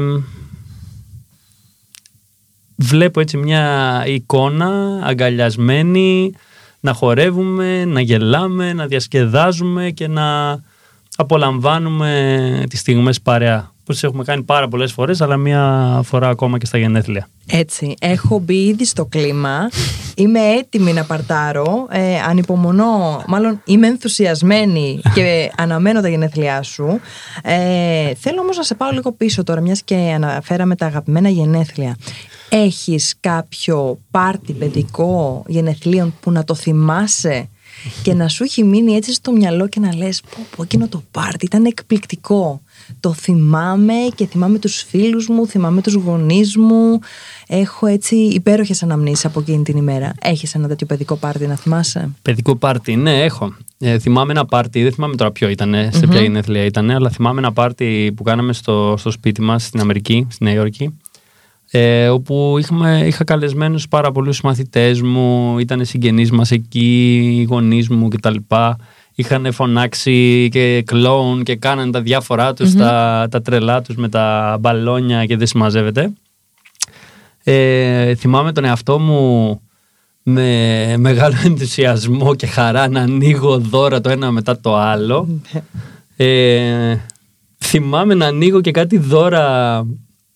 βλέπω 2.81 3.19
έτσι 3.19 3.37
μια 3.37 4.03
εικόνα 4.07 5.01
αγκαλιασμένη 5.03 6.31
να 6.79 6.93
χορεύουμε, 6.93 7.85
να 7.85 8.01
γελάμε, 8.01 8.73
να 8.73 8.85
διασκεδάζουμε 8.85 9.89
και 9.89 10.07
να 10.07 10.59
απολαμβάνουμε 11.15 12.63
τις 12.69 12.79
στιγμές 12.79 13.21
παρέα 13.21 13.71
που 13.89 13.95
τις 13.95 14.03
έχουμε 14.03 14.23
κάνει 14.23 14.43
πάρα 14.43 14.67
πολλές 14.67 14.91
φορές, 14.91 15.21
αλλά 15.21 15.37
μία 15.37 16.01
φορά 16.03 16.29
ακόμα 16.29 16.57
και 16.57 16.65
στα 16.65 16.77
γενέθλια. 16.77 17.27
Έτσι, 17.47 17.95
έχω 17.99 18.39
μπει 18.39 18.65
ήδη 18.65 18.85
στο 18.85 19.05
κλίμα. 19.05 19.69
Είμαι 20.15 20.39
έτοιμη 20.39 20.93
να 20.93 21.03
παρτάρω. 21.03 21.87
Ε, 21.89 22.19
ανυπομονώ, 22.19 23.23
μάλλον 23.27 23.61
είμαι 23.65 23.87
ενθουσιασμένη 23.87 25.01
και 25.13 25.51
αναμένω 25.57 26.01
τα 26.01 26.09
γενέθλιά 26.09 26.61
σου. 26.61 26.99
Ε, 27.43 28.13
θέλω 28.15 28.41
όμως 28.41 28.57
να 28.57 28.63
σε 28.63 28.75
πάω 28.75 28.91
λίγο 28.91 29.11
πίσω 29.11 29.43
τώρα, 29.43 29.61
μιας 29.61 29.81
και 29.81 29.95
αναφέραμε 29.95 30.75
τα 30.75 30.85
αγαπημένα 30.85 31.29
γενέθλια. 31.29 31.95
Έχεις 32.49 33.15
κάποιο 33.19 33.99
πάρτι 34.11 34.53
παιδικό 34.53 35.43
γενεθλίων 35.47 36.13
που 36.21 36.31
να 36.31 36.43
το 36.43 36.55
θυμάσαι 36.55 37.49
και 38.01 38.13
να 38.13 38.27
σου 38.27 38.43
έχει 38.43 38.63
μείνει 38.63 38.93
έτσι 38.93 39.13
στο 39.13 39.31
μυαλό 39.31 39.67
και 39.67 39.79
να 39.79 39.95
λες 39.95 40.21
πω 40.21 40.45
πω 40.55 40.63
εκείνο 40.63 40.87
το 40.87 41.03
πάρτι 41.11 41.45
ήταν 41.45 41.65
εκπληκτικό. 41.65 42.61
Το 42.99 43.13
θυμάμαι 43.13 43.93
και 44.15 44.25
θυμάμαι 44.25 44.59
τους 44.59 44.85
φίλους 44.89 45.27
μου, 45.27 45.47
θυμάμαι 45.47 45.81
τους 45.81 45.93
γονείς 45.93 46.57
μου. 46.57 46.99
Έχω 47.47 47.87
έτσι 47.87 48.15
υπέροχες 48.15 48.83
αναμνήσεις 48.83 49.25
από 49.25 49.39
εκείνη 49.39 49.63
την 49.63 49.77
ημέρα. 49.77 50.13
Έχεις 50.21 50.55
ένα 50.55 50.67
τέτοιο 50.67 50.87
παιδικό 50.87 51.15
πάρτι 51.15 51.47
να 51.47 51.55
θυμάσαι; 51.55 52.09
Παιδικό 52.21 52.55
πάρτι, 52.55 52.95
ναι, 52.95 53.23
έχω. 53.23 53.55
Ε, 53.77 53.99
θυμάμαι 53.99 54.31
ένα 54.31 54.45
πάρτι, 54.45 54.83
δεν 54.83 54.93
θυμάμαι 54.93 55.15
τώρα 55.15 55.31
ποιο 55.31 55.49
ήταν, 55.49 55.75
σε 55.91 56.07
ποια 56.07 56.21
γενέθλια 56.21 56.63
ήταν, 56.65 56.89
αλλά 56.89 57.09
θυμάμαι 57.09 57.39
ένα 57.39 57.51
πάρτι 57.51 58.13
που 58.15 58.23
κάναμε 58.23 58.53
στο, 58.53 58.95
στο 58.97 59.11
σπίτι 59.11 59.41
μας 59.41 59.63
στην 59.65 59.79
Αμερική, 59.79 60.27
στη 60.29 60.43
Νέα 60.43 60.53
Υόρκη, 60.53 60.98
ε, 61.71 62.07
όπου 62.07 62.55
είχαμε, 62.59 63.03
είχα 63.05 63.23
καλεσμένους 63.23 63.87
πάρα 63.87 64.11
πολλούς 64.11 64.41
μαθητές 64.41 65.01
μου, 65.01 65.59
ήταν 65.59 65.85
συγγενείς 65.85 66.31
μας 66.31 66.51
εκεί, 66.51 67.15
οι 67.39 67.43
γονείς 67.43 67.89
μου 67.89 68.07
κτλ. 68.07 68.35
Είχαν 69.15 69.51
φωνάξει 69.51 70.49
και 70.51 70.83
κλόουν 70.85 71.43
και 71.43 71.55
κάνανε 71.55 71.91
τα 71.91 72.01
διάφορά 72.01 72.53
τους, 72.53 72.73
τα, 72.75 73.27
τα 73.31 73.41
τρελά 73.41 73.81
τους 73.81 73.95
με 73.95 74.09
τα 74.09 74.57
μπαλόνια 74.59 75.25
και 75.25 75.37
δεν 75.37 75.47
συμμαζεύεται. 75.47 76.13
Ε, 77.43 78.15
θυμάμαι 78.15 78.51
τον 78.51 78.65
εαυτό 78.65 78.99
μου 78.99 79.61
με 80.23 80.95
μεγάλο 80.97 81.35
ενθουσιασμό 81.45 82.35
και 82.35 82.47
χαρά 82.47 82.87
να 82.87 83.01
ανοίγω 83.01 83.59
δώρα 83.59 84.01
το 84.01 84.09
ένα 84.09 84.31
μετά 84.31 84.59
το 84.59 84.75
άλλο. 84.75 85.27
Ε, 86.15 86.97
θυμάμαι 87.57 88.13
να 88.13 88.25
ανοίγω 88.25 88.61
και 88.61 88.71
κάτι 88.71 88.97
δώρα 88.97 89.85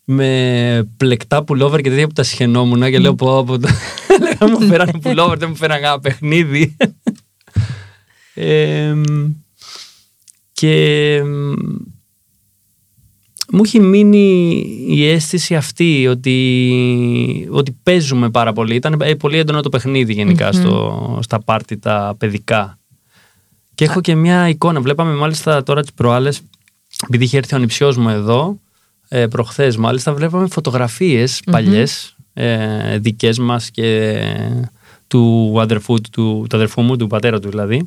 με 0.05 0.89
πλεκτά 0.97 1.43
πουλόβερ 1.43 1.81
και 1.81 1.89
τέτοια 1.89 2.07
που 2.07 2.13
τα 2.13 2.23
σχαινόμουν 2.23 2.89
και 2.89 2.99
λέω 2.99 3.15
πω 3.15 3.43
πω 3.43 3.57
Λέγα 4.21 4.59
μου 4.59 4.67
φέρανε 4.67 4.99
πουλόβερ, 5.01 5.37
δεν 5.37 5.49
μου 5.49 5.55
φέρανε 5.55 5.79
κανένα 5.79 5.99
παιχνίδι. 5.99 6.75
Ε, 8.35 8.95
και 10.51 11.21
μου 13.51 13.61
έχει 13.63 13.79
μείνει 13.79 14.57
η 14.87 15.07
αίσθηση 15.09 15.55
αυτή 15.55 16.07
ότι, 16.07 17.47
ότι 17.51 17.77
παίζουμε 17.83 18.29
πάρα 18.29 18.53
πολύ. 18.53 18.75
Ήταν 18.75 19.01
ε, 19.01 19.15
πολύ 19.15 19.37
έντονο 19.37 19.61
το 19.61 19.69
παιχνίδι 19.69 20.13
γενικά 20.13 20.51
στο, 20.51 21.19
στα 21.21 21.39
πάρτι 21.39 21.77
τα 21.77 22.15
παιδικά. 22.17 22.79
Και 23.75 23.85
έχω 23.85 24.01
και 24.01 24.15
μια 24.15 24.49
εικόνα. 24.49 24.81
Βλέπαμε 24.81 25.13
μάλιστα 25.13 25.63
τώρα 25.63 25.81
τις 25.81 25.93
προάλλες, 25.93 26.41
επειδή 27.07 27.23
είχε 27.23 27.37
έρθει 27.37 27.55
ο 27.55 27.57
νηψιός 27.57 27.97
μου 27.97 28.09
εδώ, 28.09 28.59
ε, 29.07 29.27
προχθές 29.27 29.77
μάλιστα, 29.77 30.13
βλέπαμε 30.13 30.47
φωτογραφίες 30.47 31.41
παλιές, 31.51 32.15
ε, 32.33 32.97
δικές 32.97 33.39
μας 33.39 33.69
και 33.71 34.19
του 35.07 35.55
αδερφού, 35.59 36.01
του, 36.01 36.45
του 36.49 36.55
αδερφού 36.55 36.81
μου, 36.81 36.95
του 36.97 37.07
πατέρα 37.07 37.39
του 37.39 37.49
δηλαδή. 37.49 37.85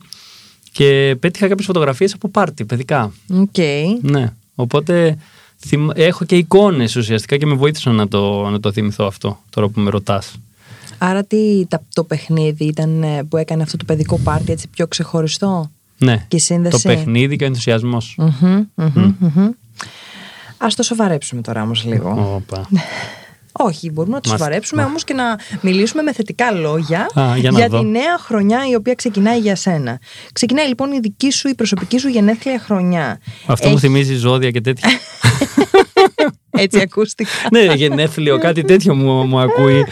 Και 0.73 1.17
πέτυχα 1.21 1.49
κάποιες 1.49 1.67
φωτογραφίες 1.67 2.13
από 2.15 2.29
πάρτι 2.29 2.65
παιδικά. 2.65 3.13
Οκ. 3.35 3.57
Ναι. 4.03 4.33
Οπότε 4.55 5.19
θυμ- 5.67 5.91
έχω 5.99 6.25
και 6.25 6.37
εικόνες 6.37 6.97
ουσιαστικά 6.97 7.37
και 7.37 7.47
με 7.47 7.55
βοήθησαν 7.55 7.95
να 7.95 8.09
το, 8.09 8.49
να 8.51 8.61
το 8.61 8.73
θυμηθώ 8.73 9.05
αυτό 9.07 9.39
τώρα 9.51 9.69
που 9.69 9.81
με 9.81 9.91
ρωτάς. 9.91 10.35
Άρα 10.99 11.25
τι 11.25 11.67
τα- 11.69 11.83
το 11.95 12.05
παιχνίδι 12.05 12.65
ήταν 12.65 13.03
ε, 13.03 13.23
που 13.29 13.37
έκανε 13.37 13.63
αυτό 13.63 13.77
το 13.77 13.85
παιδικό 13.85 14.19
πάρτι 14.19 14.53
έτσι 14.53 14.69
πιο 14.69 14.87
ξεχωριστό. 14.87 15.71
Ναι. 15.99 16.25
Και 16.29 16.37
η 16.37 16.41
σύνδεση. 16.41 16.83
Το 16.83 16.89
παιχνίδι 16.89 17.37
και 17.37 17.45
ο 17.45 17.47
ενθουσιασμός. 17.47 18.15
Μμμ, 18.19 18.65
μμμ, 18.75 19.15
μμμ. 19.19 19.49
Ας 20.59 20.75
το 20.75 20.83
σοβαρέψουμε 20.83 21.41
τώρα 21.41 21.63
όμως 21.63 21.85
λίγο. 21.85 22.41
Όπα. 22.47 22.69
Όχι, 23.59 23.91
μπορούμε 23.91 24.15
να 24.15 24.21
το 24.21 24.29
Μας- 24.29 24.39
σοβαρέψουμε 24.39 24.83
όμως 24.85 25.05
και 25.05 25.15
να 25.15 25.39
μιλήσουμε 25.61 26.03
με 26.03 26.13
θετικά 26.13 26.51
λόγια 26.51 27.07
Α, 27.15 27.37
για 27.37 27.51
να 27.51 27.67
δω. 27.69 27.79
τη 27.79 27.85
νέα 27.85 28.19
χρονιά 28.19 28.59
η 28.71 28.75
οποία 28.75 28.95
ξεκινάει 28.95 29.39
για 29.39 29.57
σένα. 29.57 30.01
Ξεκινάει 30.33 30.67
λοιπόν 30.69 30.93
η 30.93 30.99
δική 31.01 31.31
σου, 31.31 31.49
η 31.49 31.55
προσωπική 31.55 31.99
σου 31.99 32.09
γενέθλια 32.09 32.59
χρονιά. 32.59 33.21
Αυτό 33.47 33.67
μου 33.69 33.73
Έχει- 33.77 33.87
θυμίζει 33.87 34.15
ζώδια 34.15 34.51
και 34.51 34.61
τέτοια. 34.61 34.89
Έτσι 36.51 36.81
ακούστηκα. 36.81 37.31
ναι, 37.53 37.61
γενέθλιο, 37.75 38.39
κάτι 38.39 38.63
τέτοιο 38.63 38.95
μου, 38.95 39.25
μου 39.27 39.39
ακούει. 39.41 39.87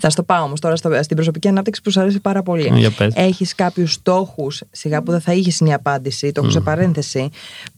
Θα 0.00 0.10
στο 0.10 0.22
πάω 0.22 0.44
όμως 0.44 0.60
τώρα 0.60 0.76
στο- 0.76 1.02
στην 1.02 1.16
προσωπική 1.16 1.48
ανάπτυξη 1.48 1.82
που 1.82 1.90
σου 1.90 2.00
αρέσει 2.00 2.20
πάρα 2.20 2.42
πολύ. 2.42 2.64
Ε, 2.74 2.78
για 2.78 2.90
πες. 2.90 3.12
Έχεις 3.16 3.54
κάποιους 3.54 3.92
στόχους, 3.92 4.62
σιγά 4.70 5.02
που 5.02 5.10
δεν 5.10 5.20
θα 5.20 5.32
είχες 5.32 5.58
είναι 5.58 5.70
η 5.70 5.72
απάντηση, 5.72 6.32
το 6.32 6.40
έχω 6.42 6.50
σε 6.50 6.60
παρένθεση, 6.60 7.28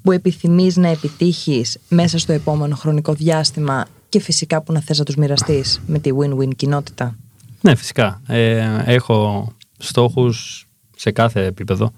που 0.02 0.12
επιθυμείς 0.12 0.76
να 0.76 0.88
επιτύχεις 0.88 1.78
μέσα 1.88 2.18
στο 2.18 2.32
επόμενο 2.32 2.76
χρονικό 2.76 3.12
διάστημα 3.12 3.86
και 4.08 4.20
φυσικά 4.20 4.62
που 4.62 4.72
να 4.72 4.80
θες 4.80 4.98
να 4.98 5.04
τους 5.04 5.16
μοιραστείς 5.16 5.80
με 5.86 5.98
τη 5.98 6.10
win-win 6.20 6.56
κοινότητα; 6.56 7.16
Ναι, 7.60 7.74
φυσικά. 7.74 8.20
Ε, 8.26 8.82
έχω 8.84 9.52
στόχους 9.78 10.66
σε 10.96 11.10
κάθε 11.10 11.44
επίπεδο. 11.44 11.92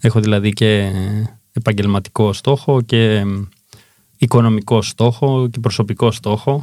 Έχω 0.00 0.20
δηλαδή 0.20 0.52
και 0.52 0.90
επαγγελματικό 1.52 2.32
στόχο 2.32 2.80
και 2.80 3.24
οικονομικό 4.16 4.82
στόχο 4.82 5.48
και 5.50 5.60
προσωπικό 5.60 6.10
στόχο. 6.10 6.60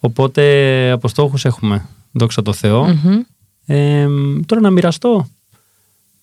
Οπότε 0.00 0.90
από 0.90 1.08
στόχους 1.08 1.44
έχουμε, 1.44 1.88
δόξα 2.12 2.42
τω 2.42 2.52
Θεώ. 2.52 2.86
Ε, 3.66 4.06
τώρα 4.46 4.60
να 4.60 4.70
μοιραστώ. 4.70 5.26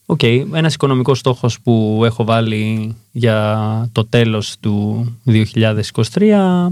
Οκ, 0.06 0.24
ένας 0.54 0.74
οικονομικός 0.74 1.20
στόχος 1.20 1.62
που 1.62 2.02
έχω 2.06 2.24
βάλει 2.24 2.96
για 3.12 3.90
το 3.92 4.06
τέλος 4.06 4.56
του 4.60 5.06
2023 5.26 6.68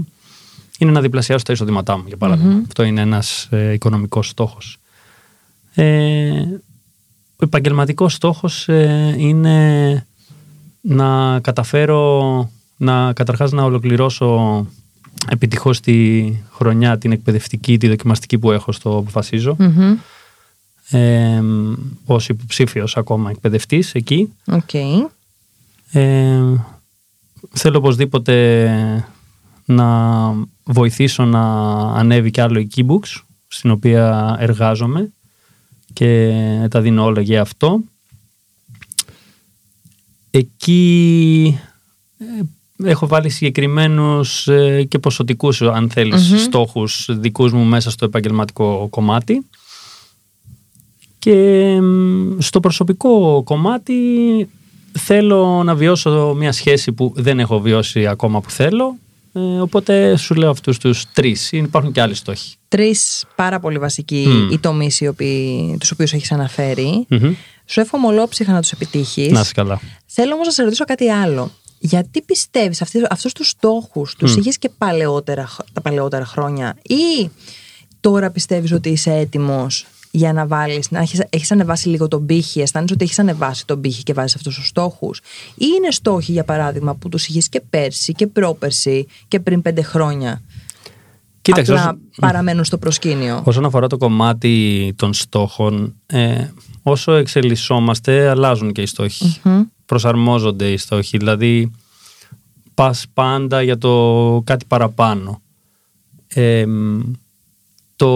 είναι 0.78 0.90
να 0.90 1.00
διπλασιάσω 1.00 1.44
τα 1.44 1.52
εισοδήματά 1.52 1.96
μου, 1.96 2.04
για 2.06 2.16
παράδειγμα 2.16 2.62
Αυτό 2.66 2.82
είναι 2.82 3.00
ένας 3.00 3.48
ε, 3.50 3.72
οικονομικός 3.72 4.28
στόχος. 4.28 4.78
Ε, 5.74 6.30
ο 7.36 7.44
επαγγελματικός 7.44 8.12
στόχος 8.14 8.68
ε, 8.68 9.14
είναι 9.18 10.06
να 10.80 11.40
καταφέρω 11.40 12.50
να 12.76 13.12
καταρχάς 13.12 13.52
να 13.52 13.62
ολοκληρώσω 13.62 14.66
επιτυχώς 15.30 15.80
τη 15.80 16.24
χρονιά 16.50 16.98
την 16.98 17.12
εκπαιδευτική, 17.12 17.78
τη 17.78 17.88
δοκιμαστική 17.88 18.38
που 18.38 18.50
έχω 18.50 18.72
στο 18.72 18.96
αποφασίζω 18.96 19.56
Μμμ. 19.58 19.96
ε, 20.90 21.42
ως 22.04 22.28
υποψήφιος 22.28 22.96
ακόμα 22.96 23.30
εκπαιδευτής 23.30 23.94
εκεί. 23.94 24.32
Οκ. 24.46 24.74
Ε, 25.92 26.42
θέλω 27.52 27.78
οπωσδήποτε 27.78 29.04
να 29.64 29.86
βοηθήσω 30.64 31.24
να 31.24 31.40
ανέβει 31.92 32.30
και 32.30 32.42
άλλο 32.42 32.58
η 32.58 32.68
Keybooks, 32.76 33.22
στην 33.46 33.70
οποία 33.70 34.36
εργάζομαι 34.38 35.12
και 35.92 36.32
τα 36.70 36.80
δίνω 36.80 37.04
όλα 37.04 37.20
για 37.20 37.40
αυτό. 37.40 37.80
Εκεί 40.30 41.58
ε, 42.18 42.24
έχω 42.84 43.06
βάλει 43.06 43.28
συγκεκριμένους 43.28 44.48
ε, 44.48 44.84
και 44.88 44.98
ποσοτικούς, 44.98 45.62
αν 45.62 45.90
θέλεις 45.90 46.42
στόχους 46.42 47.08
δικούς 47.10 47.52
μου 47.52 47.64
μέσα 47.64 47.90
στο 47.90 48.04
επαγγελματικό 48.04 48.86
κομμάτι. 48.90 49.46
Και 51.18 51.32
μ, 51.80 52.38
στο 52.38 52.60
προσωπικό 52.60 53.42
κομμάτι 53.44 53.94
θέλω 54.98 55.62
να 55.64 55.74
βιώσω 55.74 56.34
μια 56.36 56.52
σχέση 56.52 56.92
που 56.92 57.12
δεν 57.16 57.38
έχω 57.40 57.60
βιώσει 57.60 58.06
ακόμα 58.06 58.40
που 58.40 58.50
θέλω. 58.50 58.96
Ε, 59.32 59.40
οπότε 59.40 60.16
σου 60.16 60.34
λέω 60.34 60.50
αυτούς 60.50 60.78
τους 60.78 61.04
τρεις. 61.12 61.52
Υπάρχουν 61.52 61.92
και 61.92 62.00
άλλοι 62.00 62.14
στόχοι. 62.14 62.54
Τρεις 62.68 63.24
πάρα 63.34 63.60
πολύ 63.60 63.78
βασικοί 63.78 64.24
Μμ. 64.28 64.52
οι 64.52 64.58
τομείς 64.58 65.02
τους 65.78 65.90
οποίους 65.90 66.12
έχεις 66.12 66.32
αναφέρει. 66.32 67.06
Μμμ. 67.08 67.34
Σου 67.66 67.80
εύχομαι 67.80 68.06
ολόψυχα 68.06 68.52
να 68.52 68.60
τους 68.60 68.70
επιτύχεις. 68.70 69.32
Να 69.32 69.40
είσαι 69.40 69.52
καλά. 69.52 69.80
Θέλω 70.06 70.34
όμως 70.34 70.46
να 70.46 70.52
σε 70.52 70.62
ρωτήσω 70.62 70.84
κάτι 70.84 71.08
άλλο. 71.10 71.50
Γιατί 71.78 72.22
πιστεύεις 72.22 72.82
αυτούς 73.10 73.32
τους 73.32 73.48
στόχους 73.48 74.14
τους 74.14 74.36
είχες 74.36 74.58
και 74.58 74.68
παλαιότερα, 74.78 75.48
τα 75.72 75.80
παλαιότερα 75.80 76.24
χρόνια, 76.24 76.76
ή 76.82 77.30
τώρα 78.00 78.30
πιστεύεις 78.30 78.72
ότι 78.72 78.88
είσαι 78.88 79.12
έτοιμος 79.12 79.86
για 80.10 80.32
να 80.32 80.46
βάλεις, 80.46 80.90
να 80.90 80.98
έχεις, 80.98 81.22
έχεις 81.30 81.52
ανεβάσει 81.52 81.88
λίγο 81.88 82.08
τον 82.08 82.26
πύχη, 82.26 82.60
αισθάνεσαι 82.60 82.94
ότι 82.94 83.04
έχεις 83.04 83.18
ανεβάσει 83.18 83.66
τον 83.66 83.80
πύχη 83.80 84.02
και 84.02 84.12
βάζεις 84.12 84.34
αυτούς 84.34 84.54
τους 84.54 84.66
στόχους, 84.66 85.18
ή 85.54 85.66
είναι 85.76 85.90
στόχοι, 85.90 86.32
για 86.32 86.44
παράδειγμα, 86.44 86.94
που 86.94 87.08
τους 87.08 87.26
είχες 87.28 87.48
και 87.48 87.60
πέρσι 87.70 88.12
και 88.12 88.26
πρόπερσι 88.26 89.06
και 89.28 89.40
πριν 89.40 89.62
πέντε 89.62 89.82
χρόνια. 89.82 90.42
Κοίταξε, 91.42 91.72
απλά 91.72 91.88
όσο- 91.88 91.98
παραμένουν 92.20 92.64
στο 92.64 92.78
προσκήνιο; 92.78 93.42
Όσον 93.44 93.64
αφορά 93.64 93.86
το 93.86 93.96
κομμάτι 93.96 94.92
των 94.96 95.12
στόχων, 95.12 95.94
ε, 96.06 96.48
όσο 96.82 97.12
εξελισσόμαστε, 97.12 98.28
αλλάζουν 98.28 98.72
και 98.72 98.82
οι 98.82 98.86
στοχοι 98.86 99.40
Προσαρμόζονται 99.86 100.72
οι 100.72 100.76
στόχοι. 100.76 101.18
Δηλαδή, 101.18 101.70
πας 102.74 103.06
πάντα 103.14 103.62
για 103.62 103.78
το 103.78 104.42
κάτι 104.44 104.64
παραπάνω. 104.68 105.40
Ε, 106.26 106.64
το 107.96 108.06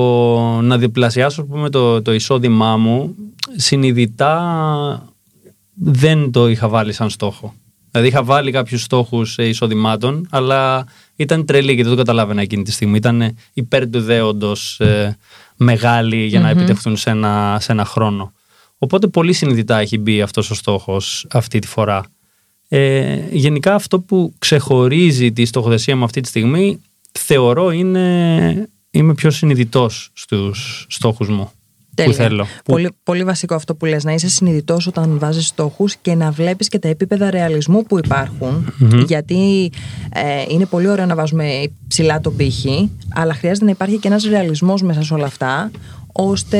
να 0.60 0.78
διπλασιάσω 0.78 1.42
ας 1.42 1.48
πούμε, 1.48 1.70
το, 1.70 2.02
το 2.02 2.12
εισόδημά 2.12 2.76
μου 2.76 3.14
συνειδητά 3.56 5.12
δεν 5.74 6.30
το 6.30 6.48
είχα 6.48 6.68
βάλει 6.68 6.92
σαν 6.92 7.10
στόχο. 7.10 7.54
Δηλαδή 7.90 8.08
είχα 8.08 8.22
βάλει 8.22 8.50
κάποιους 8.50 8.82
στόχους 8.82 9.38
ε, 9.38 9.48
εισοδημάτων 9.48 10.26
αλλά 10.30 10.86
ήταν 11.16 11.44
τρελή 11.44 11.76
και 11.76 11.82
δεν 11.82 11.90
το 11.90 11.96
καταλάβαινα 11.96 12.40
εκείνη 12.40 12.62
τη 12.62 12.72
στιγμή. 12.72 12.96
Ήταν 12.96 13.36
υπέρ 13.52 13.90
του 13.90 14.00
δέοντος 14.00 14.80
ε, 14.80 15.18
μεγάλη 15.56 16.26
για 16.26 16.40
να 16.40 16.48
επιτευχθούν 16.48 16.96
σε 16.96 17.10
ένα, 17.10 17.56
σε 17.60 17.72
ένα 17.72 17.84
χρόνο. 17.84 18.32
Οπότε 18.78 19.06
πολύ 19.06 19.32
συνειδητά 19.32 19.78
έχει 19.78 19.98
μπει 19.98 20.22
αυτός 20.22 20.50
ο 20.50 20.54
στόχος 20.54 21.26
αυτή 21.30 21.58
τη 21.58 21.66
φορά. 21.66 22.02
Ε, 22.68 23.18
γενικά 23.30 23.74
αυτό 23.74 24.00
που 24.00 24.32
ξεχωρίζει 24.38 25.32
τη 25.32 25.44
στοχοθεσία 25.44 25.96
μου 25.96 26.04
αυτή 26.04 26.20
τη 26.20 26.28
στιγμή 26.28 26.80
θεωρώ 27.12 27.70
είναι 27.70 28.68
είμαι 28.90 29.14
πιο 29.14 29.30
συνειδητός 29.30 30.10
στους 30.12 30.86
στόχους 30.88 31.28
μου 31.28 31.50
Τέλεια. 31.94 32.10
που 32.12 32.16
θέλω. 32.18 32.44
Που- 32.44 32.72
Πολύ, 32.72 32.90
πολύ 33.02 33.24
βασικό 33.24 33.54
αυτό 33.54 33.74
που 33.74 33.84
λες, 33.84 34.04
να 34.04 34.12
είσαι 34.12 34.28
συνειδητός 34.28 34.86
όταν 34.86 35.18
βάζεις 35.18 35.46
στόχους 35.46 35.96
και 35.96 36.14
να 36.14 36.30
βλέπεις 36.30 36.68
και 36.68 36.78
τα 36.78 36.88
επίπεδα 36.88 37.30
ρεαλισμού 37.30 37.82
που 37.82 37.98
υπάρχουν. 37.98 38.72
Γιατί 39.06 39.70
ε, 40.12 40.44
είναι 40.48 40.66
πολύ 40.66 40.88
ωραίο 40.88 41.06
να 41.06 41.14
βάζουμε 41.14 41.62
ψηλά 41.88 42.20
τον 42.20 42.36
πύχη, 42.36 42.90
αλλά 43.14 43.34
χρειάζεται 43.34 43.64
να 43.64 43.70
υπάρχει 43.70 43.98
και 43.98 44.08
ένας 44.08 44.24
ρεαλισμός 44.24 44.82
μέσα 44.82 45.02
σε 45.02 45.14
όλα 45.14 45.26
αυτά, 45.26 45.70
ώστε 46.12 46.58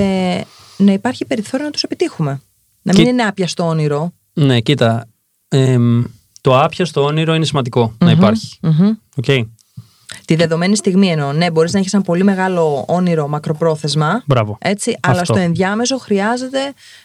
να 0.78 0.92
υπάρχει 0.92 1.24
περιθώριο 1.24 1.66
να 1.66 1.72
τους 1.72 1.82
επιτύχουμε. 1.82 2.40
Να 2.82 2.92
μην 2.94 3.02
Και- 3.04 3.08
είναι 3.10 3.22
άπιαστο 3.22 3.66
όνειρο. 3.66 4.12
Ναι, 4.32 4.60
κοίτα. 4.60 5.06
εμ, 5.48 6.04
το 6.40 6.60
άπιαστο 6.60 7.04
όνειρο 7.04 7.34
είναι 7.34 7.44
σημαντικό 7.44 7.94
να 7.98 8.10
υπάρχει. 8.10 8.56
Μμμ. 8.62 8.92
Οκ. 9.16 9.46
Τη 10.24 10.34
δεδομένη 10.34 10.76
στιγμή 10.76 11.08
εννοώ. 11.08 11.32
Ναι, 11.32 11.50
μπορείς 11.50 11.72
να 11.72 11.78
έχεις 11.78 11.94
ένα 11.94 12.02
πολύ 12.02 12.24
μεγάλο 12.24 12.84
όνειρο 12.88 13.28
μακροπρόθεσμα. 13.28 14.22
Μπράβο. 14.26 14.58
Έτσι, 14.60 14.96
αλλά 15.00 15.20
Αυτό. 15.20 15.32
στο 15.34 15.42
ενδιάμεσο 15.42 15.98
χρειάζεται 15.98 16.58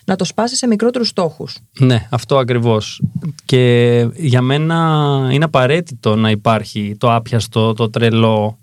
να 0.06 0.16
το 0.16 0.24
σπάσεις 0.26 0.58
σε 0.58 0.68
μικρότερους 0.68 1.08
στόχους. 1.08 1.58
Ναι, 1.80 2.08
αυτό 2.10 2.38
ακριβώς. 2.38 3.02
Και 3.46 4.08
για 4.16 4.42
μένα 4.42 4.76
είναι 5.32 5.44
απαραίτητο 5.46 6.16
να 6.16 6.30
υπάρχει 6.30 6.96
το 6.98 7.14
άπιαστο, 7.14 7.74
το 7.74 7.90
τρελό, 7.90 8.58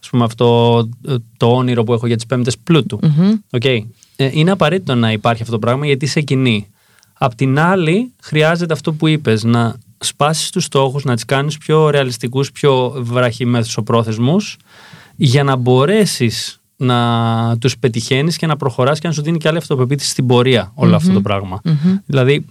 ας 0.00 0.08
πούμε 0.10 0.24
αυτό 0.24 0.78
ε, 1.08 1.14
το 1.36 1.46
όνειρο 1.46 1.84
που 1.84 1.92
έχω 1.92 2.06
για 2.06 2.16
τις 2.16 2.26
πέμπτες 2.26 2.58
πλούτου. 2.58 2.98
Οκ. 3.50 3.62
Ε, 4.16 4.30
είναι 4.32 4.50
απαραίτητο 4.50 4.94
να 4.94 5.12
υπάρχει 5.12 5.42
αυτό 5.42 5.54
το 5.54 5.60
πράγμα 5.60 5.86
γιατί 5.86 6.06
σε 6.06 6.20
κινεί. 6.20 6.66
Απ' 7.12 7.34
την 7.34 7.58
άλλη 7.58 8.12
χρειάζεται 8.22 8.72
αυτό 8.72 8.92
που 8.92 9.06
είπες, 9.06 9.44
να 9.44 9.76
σπάσεις 9.98 10.50
τους 10.50 10.64
στόχους, 10.64 11.04
να 11.04 11.14
τις 11.14 11.24
κάνεις 11.24 11.58
πιο 11.58 11.90
ρεαλιστικούς, 11.90 12.52
πιο 12.52 12.94
βραχυμέθουσοπρόθεσμους 12.96 14.56
για 15.16 15.42
να 15.44 15.56
μπορέσεις 15.56 16.60
να 16.76 17.58
τους 17.58 17.78
πετυχαίνεις 17.78 18.36
και 18.36 18.46
να 18.46 18.56
προχωράς 18.56 18.98
και 18.98 19.08
να 19.08 19.14
σου 19.14 19.22
δίνει 19.22 19.38
και 19.38 19.48
άλλη 19.48 19.58
αυτοπεποίθηση 19.58 20.10
στην 20.10 20.26
πορεία 20.26 20.72
όλο 20.74 20.96
αυτό 20.96 21.12
το 21.12 21.20
πράγμα. 21.20 21.60
Δηλαδή, 22.06 22.44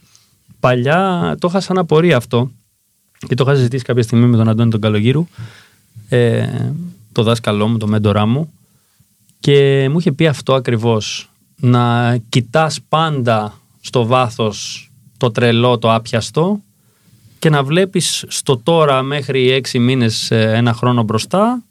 παλιά 0.59 1.35
το 1.39 1.47
είχα 1.47 1.59
σαν 1.59 1.77
απορία 1.77 2.17
αυτό 2.17 2.51
και 3.27 3.35
το 3.35 3.43
είχα 3.47 3.55
συζητήσει 3.55 3.83
κάποια 3.83 4.03
στιγμή 4.03 4.25
με 4.25 4.37
τον 4.37 4.49
Αντώνη 4.49 4.69
τον 4.69 4.81
Καλογύρου, 4.81 5.27
ε, 6.09 6.47
το 7.11 7.23
δάσκαλό 7.23 7.67
μου, 7.67 7.77
το 7.77 7.87
μέντορά 7.87 8.25
μου 8.25 8.51
και 9.39 9.87
μου 9.91 9.99
είχε 9.99 10.11
πει 10.11 10.27
αυτό 10.27 10.53
ακριβώς 10.53 11.29
να 11.55 12.15
κοιτάς 12.29 12.79
πάντα 12.89 13.53
στο 13.81 14.05
βάθος 14.05 14.89
το 15.17 15.31
τρελό, 15.31 15.77
το 15.77 15.93
άπιαστο 15.93 16.59
και 17.39 17.49
να 17.49 17.63
βλέπεις 17.63 18.23
στο 18.27 18.57
τώρα 18.57 19.01
μέχρι 19.01 19.51
έξι 19.51 19.79
μήνες, 19.79 20.31
ε, 20.31 20.51
ένα 20.55 20.73
χρόνο 20.73 21.03
μπροστά 21.03 21.63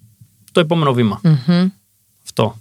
το 0.53 0.61
επόμενο 0.61 0.93
βήμα. 0.93 1.21
Αυτό. 2.25 2.57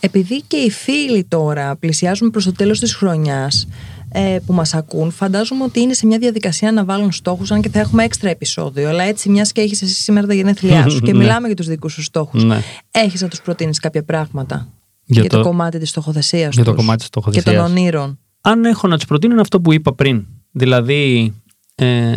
Επειδή 0.00 0.42
και 0.46 0.56
οι 0.56 0.70
φίλοι 0.70 1.24
τώρα 1.24 1.76
πλησιάζουν 1.76 2.30
προς 2.30 2.44
το 2.44 2.52
τέλος 2.52 2.78
της 2.78 2.94
χρονιάς 2.94 3.68
ε, 4.12 4.38
που 4.46 4.52
μας 4.52 4.74
ακούν, 4.74 5.10
φαντάζομαι 5.10 5.64
ότι 5.64 5.80
είναι 5.80 5.92
σε 5.92 6.06
μια 6.06 6.18
διαδικασία 6.18 6.72
να 6.72 6.84
βάλουν 6.84 7.12
στόχους, 7.12 7.50
αν 7.50 7.60
και 7.62 7.68
θα 7.68 7.78
έχουμε 7.80 8.04
έξτρα 8.04 8.30
επεισόδιο, 8.30 8.88
αλλά 8.88 9.02
έτσι 9.02 9.28
μιας 9.28 9.52
και 9.52 9.60
έχεις 9.60 9.82
εσύ 9.82 9.94
σήμερα 10.02 10.26
τα 10.26 10.34
γενέθλιά 10.34 10.88
σου 10.88 11.00
και 11.04 11.12
Ναι. 11.12 11.18
μιλάμε 11.18 11.46
για 11.46 11.56
τους 11.56 11.66
δικούς 11.66 11.92
σου 11.92 12.02
στόχους. 12.02 12.44
Ναι. 12.44 12.60
Έχεις 12.90 13.20
να 13.20 13.28
τους 13.28 13.40
προτείνεις 13.40 13.78
κάποια 13.78 14.02
πράγματα; 14.04 14.68
Για 15.12 15.20
για, 15.22 15.30
το... 15.30 15.36
το- 15.36 15.42
κομμάτι 15.42 15.78
της 15.78 15.88
στοχοθεσίας 15.88 16.54
για 16.54 16.64
το 16.64 16.70
τους 16.70 16.80
κομμάτι 16.80 16.98
της 16.98 17.08
και 17.10 17.18
στοχοθεσίας. 17.20 17.54
των 17.54 17.64
ονείρων. 17.64 18.18
αν 18.40 18.64
έχω 18.64 18.88
να 18.88 18.96
τους 18.96 19.06
προτείνω 19.06 19.32
είναι 19.32 19.40
αυτό 19.42 19.60
που 19.60 19.72
είπα 19.72 19.94
πριν. 19.94 20.26
Δηλαδή, 20.50 21.34
ε, 21.74 22.16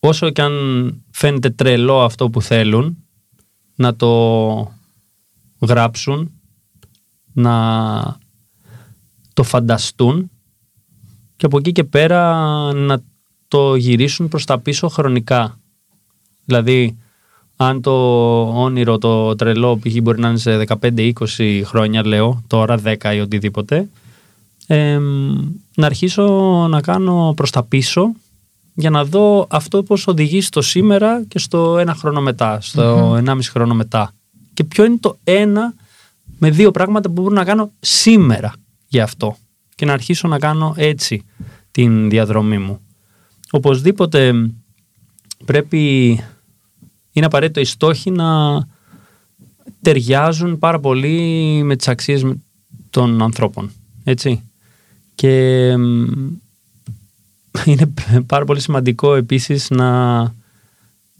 όσο 0.00 0.30
και 0.30 0.42
αν 0.42 0.54
φαίνεται 1.10 1.50
τρελό 1.50 2.02
αυτό 2.02 2.30
που 2.30 2.42
θέλουν, 2.42 2.96
να 3.74 3.96
το 3.96 4.72
γράψουν, 5.60 6.30
να 7.32 8.16
το 9.34 9.42
φανταστούν 9.42 10.30
και 11.36 11.46
από 11.46 11.58
εκεί 11.58 11.72
και 11.72 11.84
πέρα 11.84 12.32
να 12.72 13.02
το 13.48 13.74
γυρίσουν 13.74 14.28
προς 14.28 14.44
τα 14.44 14.58
πίσω 14.58 14.88
χρονικά. 14.88 15.58
Δηλαδή, 16.44 16.98
αν 17.60 17.80
το 17.80 17.92
όνειρο, 18.62 18.98
το 18.98 19.36
τρελό 19.36 19.78
π.χ. 19.78 19.96
μπορεί 20.02 20.20
να 20.20 20.28
είναι 20.28 20.38
σε 20.38 20.64
15-20 20.80 21.12
χρόνια, 21.64 22.06
λέω, 22.06 22.42
τώρα 22.46 22.80
10 22.84 23.14
ή 23.14 23.20
οτιδήποτε, 23.20 23.88
εμ, 24.66 25.34
να 25.74 25.86
αρχίσω 25.86 26.24
να 26.70 26.80
κάνω 26.80 27.32
προς 27.36 27.50
τα 27.50 27.62
πίσω 27.62 28.12
για 28.74 28.90
να 28.90 29.04
δω 29.04 29.46
αυτό 29.50 29.82
πώς 29.82 30.06
οδηγεί 30.06 30.40
στο 30.40 30.62
σήμερα 30.62 31.24
και 31.28 31.38
στο 31.38 31.78
ένα 31.78 31.94
χρόνο 31.94 32.20
μετά, 32.20 32.60
στο 32.60 33.14
ενάμιση 33.18 33.50
χρόνο 33.50 33.74
μετά. 33.74 34.12
Και 34.54 34.64
ποιο 34.64 34.84
είναι 34.84 34.98
το 35.00 35.18
ένα 35.24 35.74
με 36.38 36.50
δύο 36.50 36.70
πράγματα 36.70 37.08
που 37.08 37.22
μπορώ 37.22 37.34
να 37.34 37.44
κάνω 37.44 37.70
σήμερα 37.80 38.52
για 38.88 39.02
αυτό. 39.02 39.36
Και 39.74 39.86
να 39.86 39.92
αρχίσω 39.92 40.28
να 40.28 40.38
κάνω 40.38 40.74
έτσι 40.76 41.24
την 41.70 42.08
διαδρομή 42.08 42.58
μου. 42.58 42.80
Οπωσδήποτε 43.50 44.50
πρέπει, 45.44 46.20
είναι 47.18 47.26
απαραίτητο 47.26 47.60
οι 47.60 47.64
στόχοι 47.64 48.10
να 48.10 48.26
ταιριάζουν 49.82 50.58
πάρα 50.58 50.80
πολύ 50.80 51.60
με 51.64 51.76
τις 51.76 51.88
αξίες 51.88 52.24
των 52.90 53.22
ανθρώπων. 53.22 53.70
Έτσι. 54.04 54.42
Και 55.14 55.74
μ, 55.76 56.06
είναι 57.70 57.94
πάρα 58.26 58.44
πολύ 58.44 58.60
σημαντικό 58.60 59.14
επίσης 59.14 59.70
να 59.70 60.34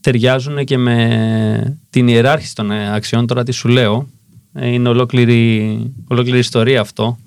ταιριάζουν 0.00 0.64
και 0.64 0.78
με 0.78 1.78
την 1.90 2.08
ιεράρχηση 2.08 2.54
των 2.54 2.70
ε, 2.70 2.94
αξιών. 2.94 3.26
Τώρα 3.26 3.42
τι 3.42 3.52
σου 3.52 3.68
λέω, 3.68 4.08
ε, 4.52 4.68
είναι 4.68 4.88
ολόκληρη, 4.88 5.92
ολόκληρη 6.08 6.38
ιστορία 6.38 6.80
αυτό. 6.80 7.18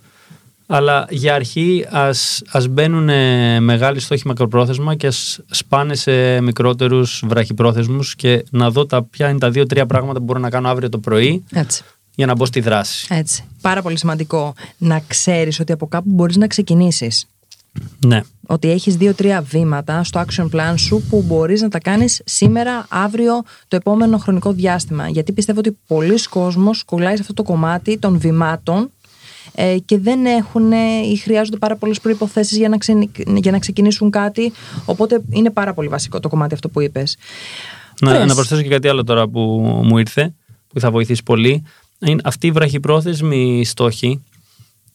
Αλλά 0.74 1.06
για 1.10 1.36
αρχή 1.36 1.86
ας, 1.90 2.42
ας 2.52 2.68
μπαίνουν 2.68 3.10
ε, 3.10 3.60
μεγάλοι 3.60 4.00
στόχοι 4.00 4.28
μακροπρόθεσμα 4.28 4.96
και 4.96 5.08
ας 5.08 5.40
σπάνε 5.50 5.96
σε 5.96 6.42
μικρότερους 6.42 7.24
βραχυπρόθεσμους 7.28 8.16
και 8.16 8.46
να 8.50 8.70
δω 8.70 8.86
τα, 8.86 9.04
ποια 9.04 9.30
είναι 9.30 9.40
τα 9.40 9.50
δύο-τρία 9.50 9.86
πράγματα 9.86 10.20
που 10.20 10.26
μπορώ 10.26 10.40
να 10.40 10.50
κάνω 10.50 10.70
αύριο 10.70 10.90
το 10.90 10.98
πρωί 10.98 11.44
Έτσι. 11.52 11.84
για 12.16 12.26
να 12.26 12.36
μπω 12.36 12.46
στη 12.46 12.60
δράση. 12.60 13.08
Έτσι. 13.10 13.44
Πάρα 13.62 13.82
πολύ 13.82 13.98
σημαντικό 13.98 14.54
να 14.78 15.00
ξέρεις 15.08 15.60
ότι 15.60 15.72
από 15.72 15.88
κάπου 15.88 16.10
μπορείς 16.10 16.38
να 16.38 16.48
ξεκινήσεις. 16.48 17.26
Ναι. 18.06 18.22
Ότι 18.46 18.72
έχεις 18.72 18.96
δύο-τρία 18.96 19.42
βήματα 19.42 20.04
στο 20.04 20.24
action 20.28 20.50
plan 20.52 20.74
σου 20.76 21.04
που 21.10 21.24
μπορείς 21.28 21.62
να 21.62 21.70
τα 21.70 21.80
κάνεις 21.80 22.22
σήμερα, 22.26 22.86
αύριο, 22.90 23.44
το 23.68 23.76
επόμενο 23.76 24.18
χρονικό 24.18 24.52
διάστημα. 24.52 25.10
Γιατί 25.10 25.32
πιστεύω 25.32 25.60
ότι 25.60 25.78
πολλοί 25.88 26.24
κόσμος 26.30 26.84
κολλάει 26.84 27.16
σε 27.16 27.22
αυτό 27.22 27.34
το 27.34 27.44
κομμάτι 27.44 27.98
των 27.98 28.20
βημάτων 28.20 28.82
ε, 28.84 29.01
και 29.86 29.98
δεν 29.98 30.26
έχουν 30.26 30.72
ε, 30.72 30.78
ή 31.12 31.16
χρειάζονται 31.16 31.58
πάρα 31.58 31.76
πολλές 31.76 32.00
προϋποθέσεις 32.00 32.58
για 32.58 32.70
να, 32.70 32.78
ξενι- 32.78 33.38
για 33.38 33.52
να 33.52 33.60
ξεκινήσουν 33.60 34.10
κάτι. 34.10 34.52
Οπότε 34.86 35.22
είναι 35.30 35.50
πάρα 35.50 35.74
πολύ 35.74 35.88
βασικό 35.88 36.20
το 36.20 36.30
κομμάτι 36.30 36.54
αυτό 36.54 36.70
που 36.70 36.82
είπες. 36.82 37.18
Να, 38.02 38.12
Πες. 38.12 38.26
να 38.28 38.34
προσθέσω 38.34 38.62
και 38.62 38.70
κάτι 38.70 38.88
άλλο 38.88 39.04
τώρα 39.04 39.28
που 39.28 39.40
μου 39.84 39.98
ήρθε, 39.98 40.34
που 40.74 40.80
θα 40.80 40.92
βοηθήσει 40.92 41.24
πολύ. 41.24 41.64
Είναι 42.00 42.22
αυτή 42.24 42.48
η 42.48 42.52
βραχυπρόθεσμη 42.52 43.66
στόχη, 43.66 44.24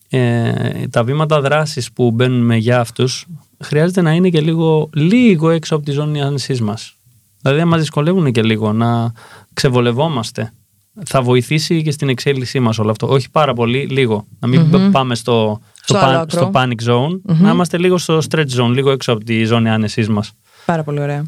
ε, 0.09 0.87
τα 0.87 1.03
βήματα 1.03 1.41
δράσης 1.41 1.91
που 1.91 2.11
μπαίνουμε 2.11 2.55
για 2.55 2.79
αυτούς, 2.79 3.25
χρειάζεται 3.63 4.01
να 4.01 4.11
είναι 4.11 4.29
και 4.29 4.41
λίγο, 4.41 4.89
λίγο 4.93 5.49
έξω 5.49 5.75
από 5.75 5.85
τη 5.85 5.91
ζώνη 5.91 6.21
άνεσής 6.21 6.61
μας. 6.61 6.95
Δηλαδή 7.41 7.59
να 7.59 7.65
μας 7.65 7.79
δυσκολεύουν 7.79 8.31
και 8.31 8.43
λίγο, 8.43 8.73
να 8.73 9.11
ξεβολευόμαστε. 9.53 10.53
Θα 11.05 11.21
βοηθήσει 11.21 11.81
και 11.83 11.91
στην 11.91 12.09
εξέλιξή 12.09 12.59
μας 12.59 12.79
όλο 12.79 12.91
αυτό. 12.91 13.07
Όχι 13.07 13.29
πάρα 13.31 13.53
πολύ, 13.53 13.87
λίγο. 13.89 14.27
Να 14.39 14.47
μην 14.47 14.91
πάμε 14.91 15.15
στο, 15.15 15.59
στο, 15.73 15.97
Στο 15.97 16.05
άλλο 16.05 16.17
pan- 16.17 16.21
άκρο. 16.21 16.39
στο 16.39 16.51
panic 16.53 16.89
zone, 16.91 17.35
να 17.39 17.49
είμαστε 17.49 17.77
λίγο 17.77 17.97
στο 17.97 18.19
stretch 18.29 18.59
zone, 18.61 18.69
λίγο 18.73 18.91
έξω 18.91 19.11
από 19.13 19.23
τη 19.23 19.43
ζώνη 19.43 19.69
άνεσής 19.69 20.09
μας. 20.09 20.31
Πάρα 20.65 20.83
πολύ 20.83 20.99
ωραία. 20.99 21.25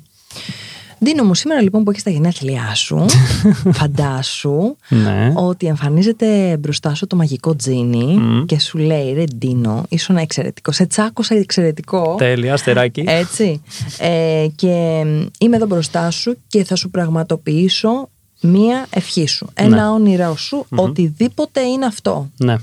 Ντίνο 1.04 1.24
μου, 1.24 1.34
σήμερα 1.36 1.62
λοιπόν 1.62 1.84
που 1.84 1.90
έχεις 1.92 2.04
τα 2.04 2.10
γενέθλιά 2.10 2.76
σου, 2.76 3.06
φαντάσου 3.80 4.76
Ναι. 4.90 5.34
ότι 5.36 5.68
εμφανίζεται 5.68 6.58
μπροστά 6.60 6.96
σου 6.96 7.08
το 7.08 7.16
μαγικό 7.16 7.56
τζίνι 7.56 8.04
Μμ. 8.20 8.46
και 8.46 8.60
σου 8.60 8.78
λέει 8.78 9.14
ρε 9.14 9.24
Ντίνο, 9.36 9.84
ήσουν 9.90 10.18
εξαιρετικό. 10.18 10.72
Σε 10.72 10.86
τσάκωσα 10.86 11.36
εξαιρετικό. 11.36 12.16
Τέλεια, 12.18 12.54
αστεράκι. 12.54 13.04
Έτσι. 13.08 13.62
Ε, 14.00 14.48
και 14.56 15.04
είμαι 15.40 15.56
εδώ 15.56 15.66
μπροστά 15.66 16.12
σου 16.12 16.36
και 16.48 16.64
θα 16.64 16.76
σου 16.76 16.90
πραγματοποιήσω 16.90 18.10
μία 18.42 18.88
ευχή 18.90 19.26
σου. 19.26 19.50
Ένα 19.54 19.76
Ναι. 19.76 19.88
όνειρό 19.88 20.36
σου, 20.36 20.66
οτιδήποτε 20.70 21.62
είναι 21.62 21.86
αυτό. 21.86 22.30
Ναι. 22.38 22.56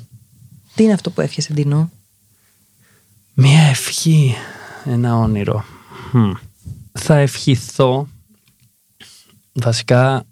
Τι 0.75 0.83
είναι 0.83 0.93
αυτό 0.93 1.11
που 1.11 1.21
εύχεσαι, 1.21 1.53
Ντίνο; 1.53 1.91
Μία 3.35 3.61
ευχή, 3.61 4.35
ένα 4.85 5.17
όνειρο. 5.17 5.65
Μμ. 6.13 6.33
Θα 6.93 7.17
ευχηθώ 7.17 8.09
βασικά 9.53 10.25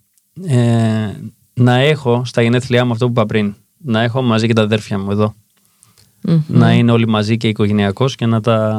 ε, 0.46 1.12
να 1.54 1.74
έχω 1.74 2.22
στα 2.24 2.42
γενέθλιά 2.42 2.84
μου 2.84 2.92
αυτό 2.92 3.04
που 3.06 3.10
είπα 3.10 3.26
πριν. 3.26 3.54
Να 3.78 4.02
έχω 4.02 4.22
μαζί 4.22 4.46
και 4.46 4.52
τα 4.52 4.62
αδέρφια 4.62 4.98
μου 4.98 5.10
εδώ. 5.10 5.34
Μμμ. 6.20 6.42
Να 6.46 6.72
είναι 6.72 6.92
όλοι 6.92 7.08
μαζί 7.08 7.36
και 7.36 7.48
οικογενειακός 7.48 8.14
και 8.14 8.26
να 8.26 8.40
τα, 8.40 8.72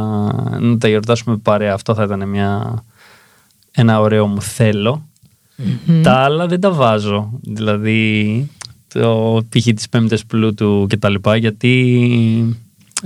να 0.60 0.78
τα 0.78 0.88
γιορτάσουμε 0.88 1.38
παρέα. 1.38 1.74
Αυτό 1.74 1.94
θα 1.96 2.04
ήταν 2.04 2.30
μια, 2.30 2.84
ένα 3.72 4.00
ωραίο 4.00 4.28
μου 4.28 4.42
θέλω. 4.42 5.08
Τα 6.04 6.12
άλλα 6.14 6.48
δεν 6.48 6.60
τα 6.60 6.72
βάζω. 6.72 7.32
Δηλαδή 7.42 8.50
το 8.94 9.42
π.χ. 9.50 9.64
τις 9.64 9.90
πέμπτες 9.90 10.26
πλούτου 10.26 10.86
και 10.90 10.98
τα 10.98 11.10
λοιπά 11.10 11.36
γιατί 11.36 12.58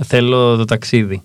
θέλω 0.02 0.56
το 0.56 0.64
ταξίδι. 0.64 1.22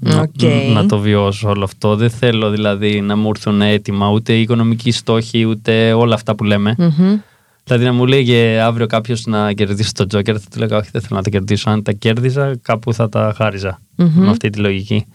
Να- 0.00 0.20
Οκ. 0.20 0.42
Να, 0.72 0.86
το 0.86 0.98
βιώσω 0.98 1.48
όλο 1.48 1.64
αυτό. 1.64 1.96
Δεν 1.96 2.10
θέλω 2.10 2.50
δηλαδή 2.50 3.00
να 3.00 3.16
μου 3.16 3.28
έρθουν 3.28 3.62
έτοιμα 3.62 4.10
ούτε 4.10 4.32
οι 4.32 4.40
οικονομικοί 4.40 4.90
στόχοι 4.90 5.44
ούτε 5.44 5.92
όλα 5.92 6.14
αυτά 6.14 6.34
που 6.34 6.44
λέμε. 6.44 6.74
Μμμ. 6.78 7.16
Δηλαδή 7.64 7.84
να 7.84 7.92
μου 7.92 8.06
'λεγε 8.06 8.60
αύριο 8.60 8.86
κάποιος 8.86 9.26
να 9.26 9.52
κερδίσει 9.52 9.94
το 9.94 10.06
Τζόκερ, 10.06 10.40
θα 10.40 10.46
του 10.52 10.58
'λεγα 10.58 10.76
Όχι, 10.76 10.88
δεν 10.92 11.00
θέλω 11.02 11.16
να 11.16 11.22
τα 11.22 11.30
κερδίσω. 11.30 11.70
Αν 11.70 11.82
τα 11.82 11.92
κέρδιζα, 11.92 12.56
κάπου 12.62 12.92
θα 12.94 13.08
τα 13.08 13.34
χάριζα. 13.36 13.80
Με 13.96 14.30
αυτή 14.30 14.50
τη 14.50 14.58
λογική. 14.58 15.06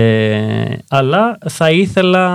Ε, 0.00 0.78
αλλά 0.88 1.38
θα 1.48 1.70
ήθελα 1.70 2.26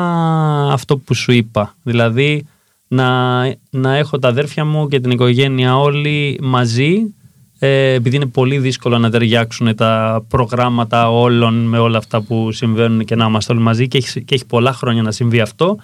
αυτό 0.72 0.98
που 0.98 1.14
σου 1.14 1.32
είπα. 1.32 1.76
Δηλαδή 1.84 2.46
να, 2.88 3.42
να 3.70 3.96
έχω 3.96 4.20
τα 4.20 4.28
αδέρφια 4.28 4.66
μου 4.66 4.88
και 4.88 5.00
την 5.00 5.12
οικογένεια 5.12 5.78
όλοι 5.78 6.40
μαζί. 6.42 7.14
Ε, 7.60 7.94
επειδή 7.94 8.16
είναι 8.16 8.26
πολύ 8.26 8.58
δύσκολο 8.58 8.98
να 8.98 9.10
ταιριάξουν 9.10 9.76
τα 9.76 10.24
προγράμματα 10.28 11.12
όλων 11.12 11.54
με 11.54 11.78
όλα 11.78 11.98
αυτά 11.98 12.22
που 12.22 12.52
συμβαίνουν 12.52 13.06
και 13.06 13.16
να 13.16 13.26
είμαστε 13.26 13.54
όλοι 13.54 13.62
μαζί 13.62 13.88
και 13.88 13.98
έχει, 13.98 14.24
και 14.24 14.36
έχει 14.36 14.46
πολλά 14.46 14.74
χρόνια 14.74 15.02
να 15.02 15.12
συμβεί 15.12 15.40
αυτό. 15.40 15.78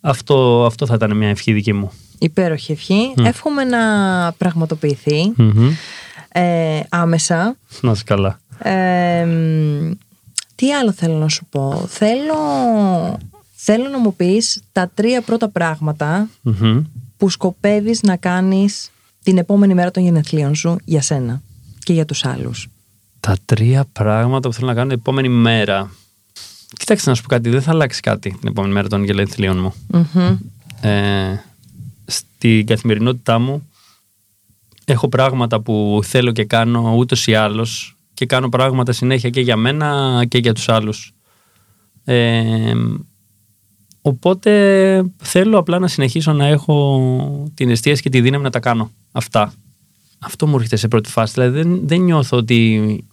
Αυτό, 0.00 0.64
αυτό 0.66 0.86
θα 0.86 0.94
ήταν 0.94 1.16
μια 1.16 1.28
ευχή 1.28 1.52
δική 1.52 1.72
μου. 1.72 1.90
Υπέροχη 2.18 2.72
ευχή. 2.72 3.14
Εύχομαι 3.22 3.64
να 3.64 3.78
πραγματοποιηθεί 4.32 5.32
Μμμ. 5.36 5.68
ε, 6.32 6.80
άμεσα. 6.88 7.56
Να 7.80 7.90
είσαι 7.90 8.02
καλά. 8.06 8.38
Ε, 8.58 9.24
μ, 9.24 9.90
τι 10.54 10.72
άλλο 10.72 10.92
θέλω 10.92 11.14
να 11.14 11.28
σου 11.28 11.44
πω. 11.50 11.86
Θέλω, 11.88 12.34
θέλω 13.54 13.88
να 13.88 13.98
μου 13.98 14.14
πεις 14.14 14.62
τα 14.72 14.90
τρία 14.94 15.22
πρώτα 15.22 15.48
πράγματα 15.48 16.28
Μμμ. 16.42 16.82
που 17.16 17.28
σκοπεύεις 17.28 18.02
να 18.02 18.16
κάνεις 18.16 18.90
την 19.22 19.38
επόμενη 19.38 19.74
μέρα 19.74 19.90
των 19.90 20.02
γενεθλίων 20.02 20.54
σου 20.54 20.76
για 20.84 21.02
σένα 21.02 21.42
και 21.78 21.92
για 21.92 22.04
τους 22.04 22.24
άλλους. 22.24 22.68
Τα 23.20 23.36
τρία 23.44 23.84
πράγματα 23.92 24.48
που 24.48 24.54
θέλω 24.54 24.66
να 24.66 24.74
κάνω 24.74 24.88
την 24.88 24.98
επόμενη 24.98 25.28
μέρα. 25.28 25.90
Κοιτάξτε 26.78 27.10
να 27.10 27.16
σου 27.16 27.22
πω 27.22 27.28
κάτι, 27.28 27.50
δεν 27.50 27.62
θα 27.62 27.70
αλλάξει 27.70 28.00
κάτι 28.00 28.30
την 28.30 28.48
επόμενη 28.48 28.72
μέρα 28.72 28.88
των 28.88 29.04
γελενθλίων 29.04 29.58
μου. 29.58 29.74
Μμμ. 29.86 30.36
Ε, 30.80 31.44
στην 32.04 32.66
καθημερινότητά 32.66 33.38
μου 33.38 33.68
έχω 34.84 35.08
πράγματα 35.08 35.60
που 35.60 36.00
θέλω 36.04 36.32
και 36.32 36.44
κάνω 36.44 36.94
ούτως 36.96 37.26
ή 37.26 37.34
άλλως 37.34 37.93
και 38.14 38.26
κάνω 38.26 38.48
πράγματα 38.48 38.92
συνέχεια 38.92 39.30
και 39.30 39.40
για 39.40 39.56
μένα 39.56 40.22
και 40.28 40.38
για 40.38 40.52
τους 40.52 40.68
άλλους. 40.68 41.12
Ε, 42.04 42.74
οπότε 44.02 45.04
θέλω 45.16 45.58
απλά 45.58 45.78
να 45.78 45.88
συνεχίσω 45.88 46.32
να 46.32 46.46
έχω 46.46 47.50
την 47.54 47.70
εστίαση 47.70 48.02
και 48.02 48.10
τη 48.10 48.20
δύναμη 48.20 48.42
να 48.42 48.50
τα 48.50 48.60
κάνω 48.60 48.90
αυτά. 49.12 49.52
Αυτό 50.18 50.46
μου 50.46 50.54
έρχεται 50.54 50.76
σε 50.76 50.88
πρώτη 50.88 51.10
φάση. 51.10 51.32
Δηλαδή 51.32 51.62
δεν, 51.62 51.80
δεν 51.86 52.00
νιώθω 52.00 52.36
ότι 52.36 53.04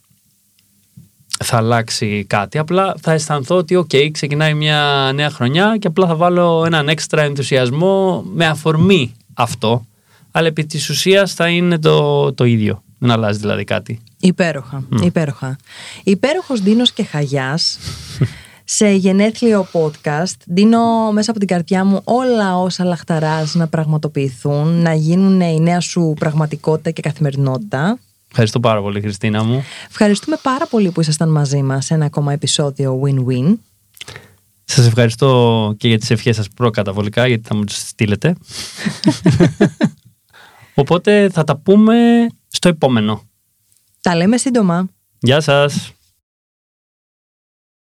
θα 1.44 1.56
αλλάξει 1.56 2.24
κάτι. 2.28 2.58
Απλά 2.58 2.94
θα 3.00 3.12
αισθανθώ 3.12 3.56
ότι, 3.56 3.76
οκ, 3.76 3.90
ξεκινάει 4.12 4.54
μια 4.54 5.10
νέα 5.14 5.30
χρονιά 5.30 5.76
και 5.78 5.86
απλά 5.86 6.06
θα 6.06 6.14
βάλω 6.14 6.62
έναν 6.66 6.88
έξτρα 6.88 7.22
ενθουσιασμό 7.22 8.24
με 8.34 8.46
αφορμή 8.46 9.14
αυτό. 9.34 9.86
Αλλά 10.30 10.46
επί 10.46 10.66
της 10.66 10.88
ουσίας 10.88 11.34
θα 11.34 11.48
είναι 11.48 11.78
το, 11.78 12.32
το 12.32 12.44
ίδιο. 12.44 12.82
Δεν 13.02 13.10
αλλάζει 13.10 13.38
δηλαδή 13.38 13.64
κάτι. 13.64 14.00
Υπέροχα, 14.20 14.84
υπέροχα. 15.02 15.56
Υπέροχος 16.04 16.62
Ντίνος 16.62 16.92
και 16.92 17.04
Χαγιάς 17.04 17.78
σε 18.78 18.88
γενέθλιο 18.90 19.66
podcast. 19.72 20.34
Δίνω 20.46 21.12
μέσα 21.12 21.30
από 21.30 21.38
την 21.38 21.48
καρδιά 21.48 21.84
μου 21.84 22.00
όλα 22.04 22.58
όσα 22.58 22.84
λαχταράς 22.84 23.54
να 23.54 23.68
πραγματοποιηθούν, 23.68 24.68
να 24.68 24.94
γίνουν 24.94 25.40
η 25.40 25.60
νέα 25.60 25.80
σου 25.80 26.14
πραγματικότητα 26.18 26.90
και 26.90 27.02
καθημερινότητα. 27.02 27.98
Ευχαριστώ 28.28 28.60
πάρα 28.60 28.80
πολύ 28.82 29.00
Χριστίνα 29.00 29.44
μου. 29.44 29.62
Ευχαριστούμε 29.88 30.36
πάρα 30.42 30.66
πολύ 30.66 30.90
που 30.90 31.00
ήσασταν 31.00 31.28
μαζί 31.28 31.62
μας 31.62 31.84
σε 31.84 31.94
ένα 31.94 32.04
ακόμα 32.04 32.32
επεισόδιο 32.32 33.00
Win-Win. 33.04 33.54
Σας 34.64 34.86
ευχαριστώ 34.86 35.74
και 35.76 35.88
για 35.88 35.98
τις 35.98 36.10
ευχές 36.10 36.36
σας 36.36 36.48
προκαταβολικά 36.48 37.26
γιατί 37.26 37.48
θα 37.48 37.56
μου 37.56 37.64
τις 37.64 37.88
στείλετε. 37.88 38.34
Οπότε 40.74 41.28
θα 41.32 41.44
τα 41.44 41.56
πούμε 41.56 42.26
στο 42.52 42.68
επόμενο. 42.68 43.22
Τα 44.00 44.16
λέμε 44.16 44.36
σύντομα. 44.36 44.88
Γεια 45.18 45.40
σας! 45.40 45.92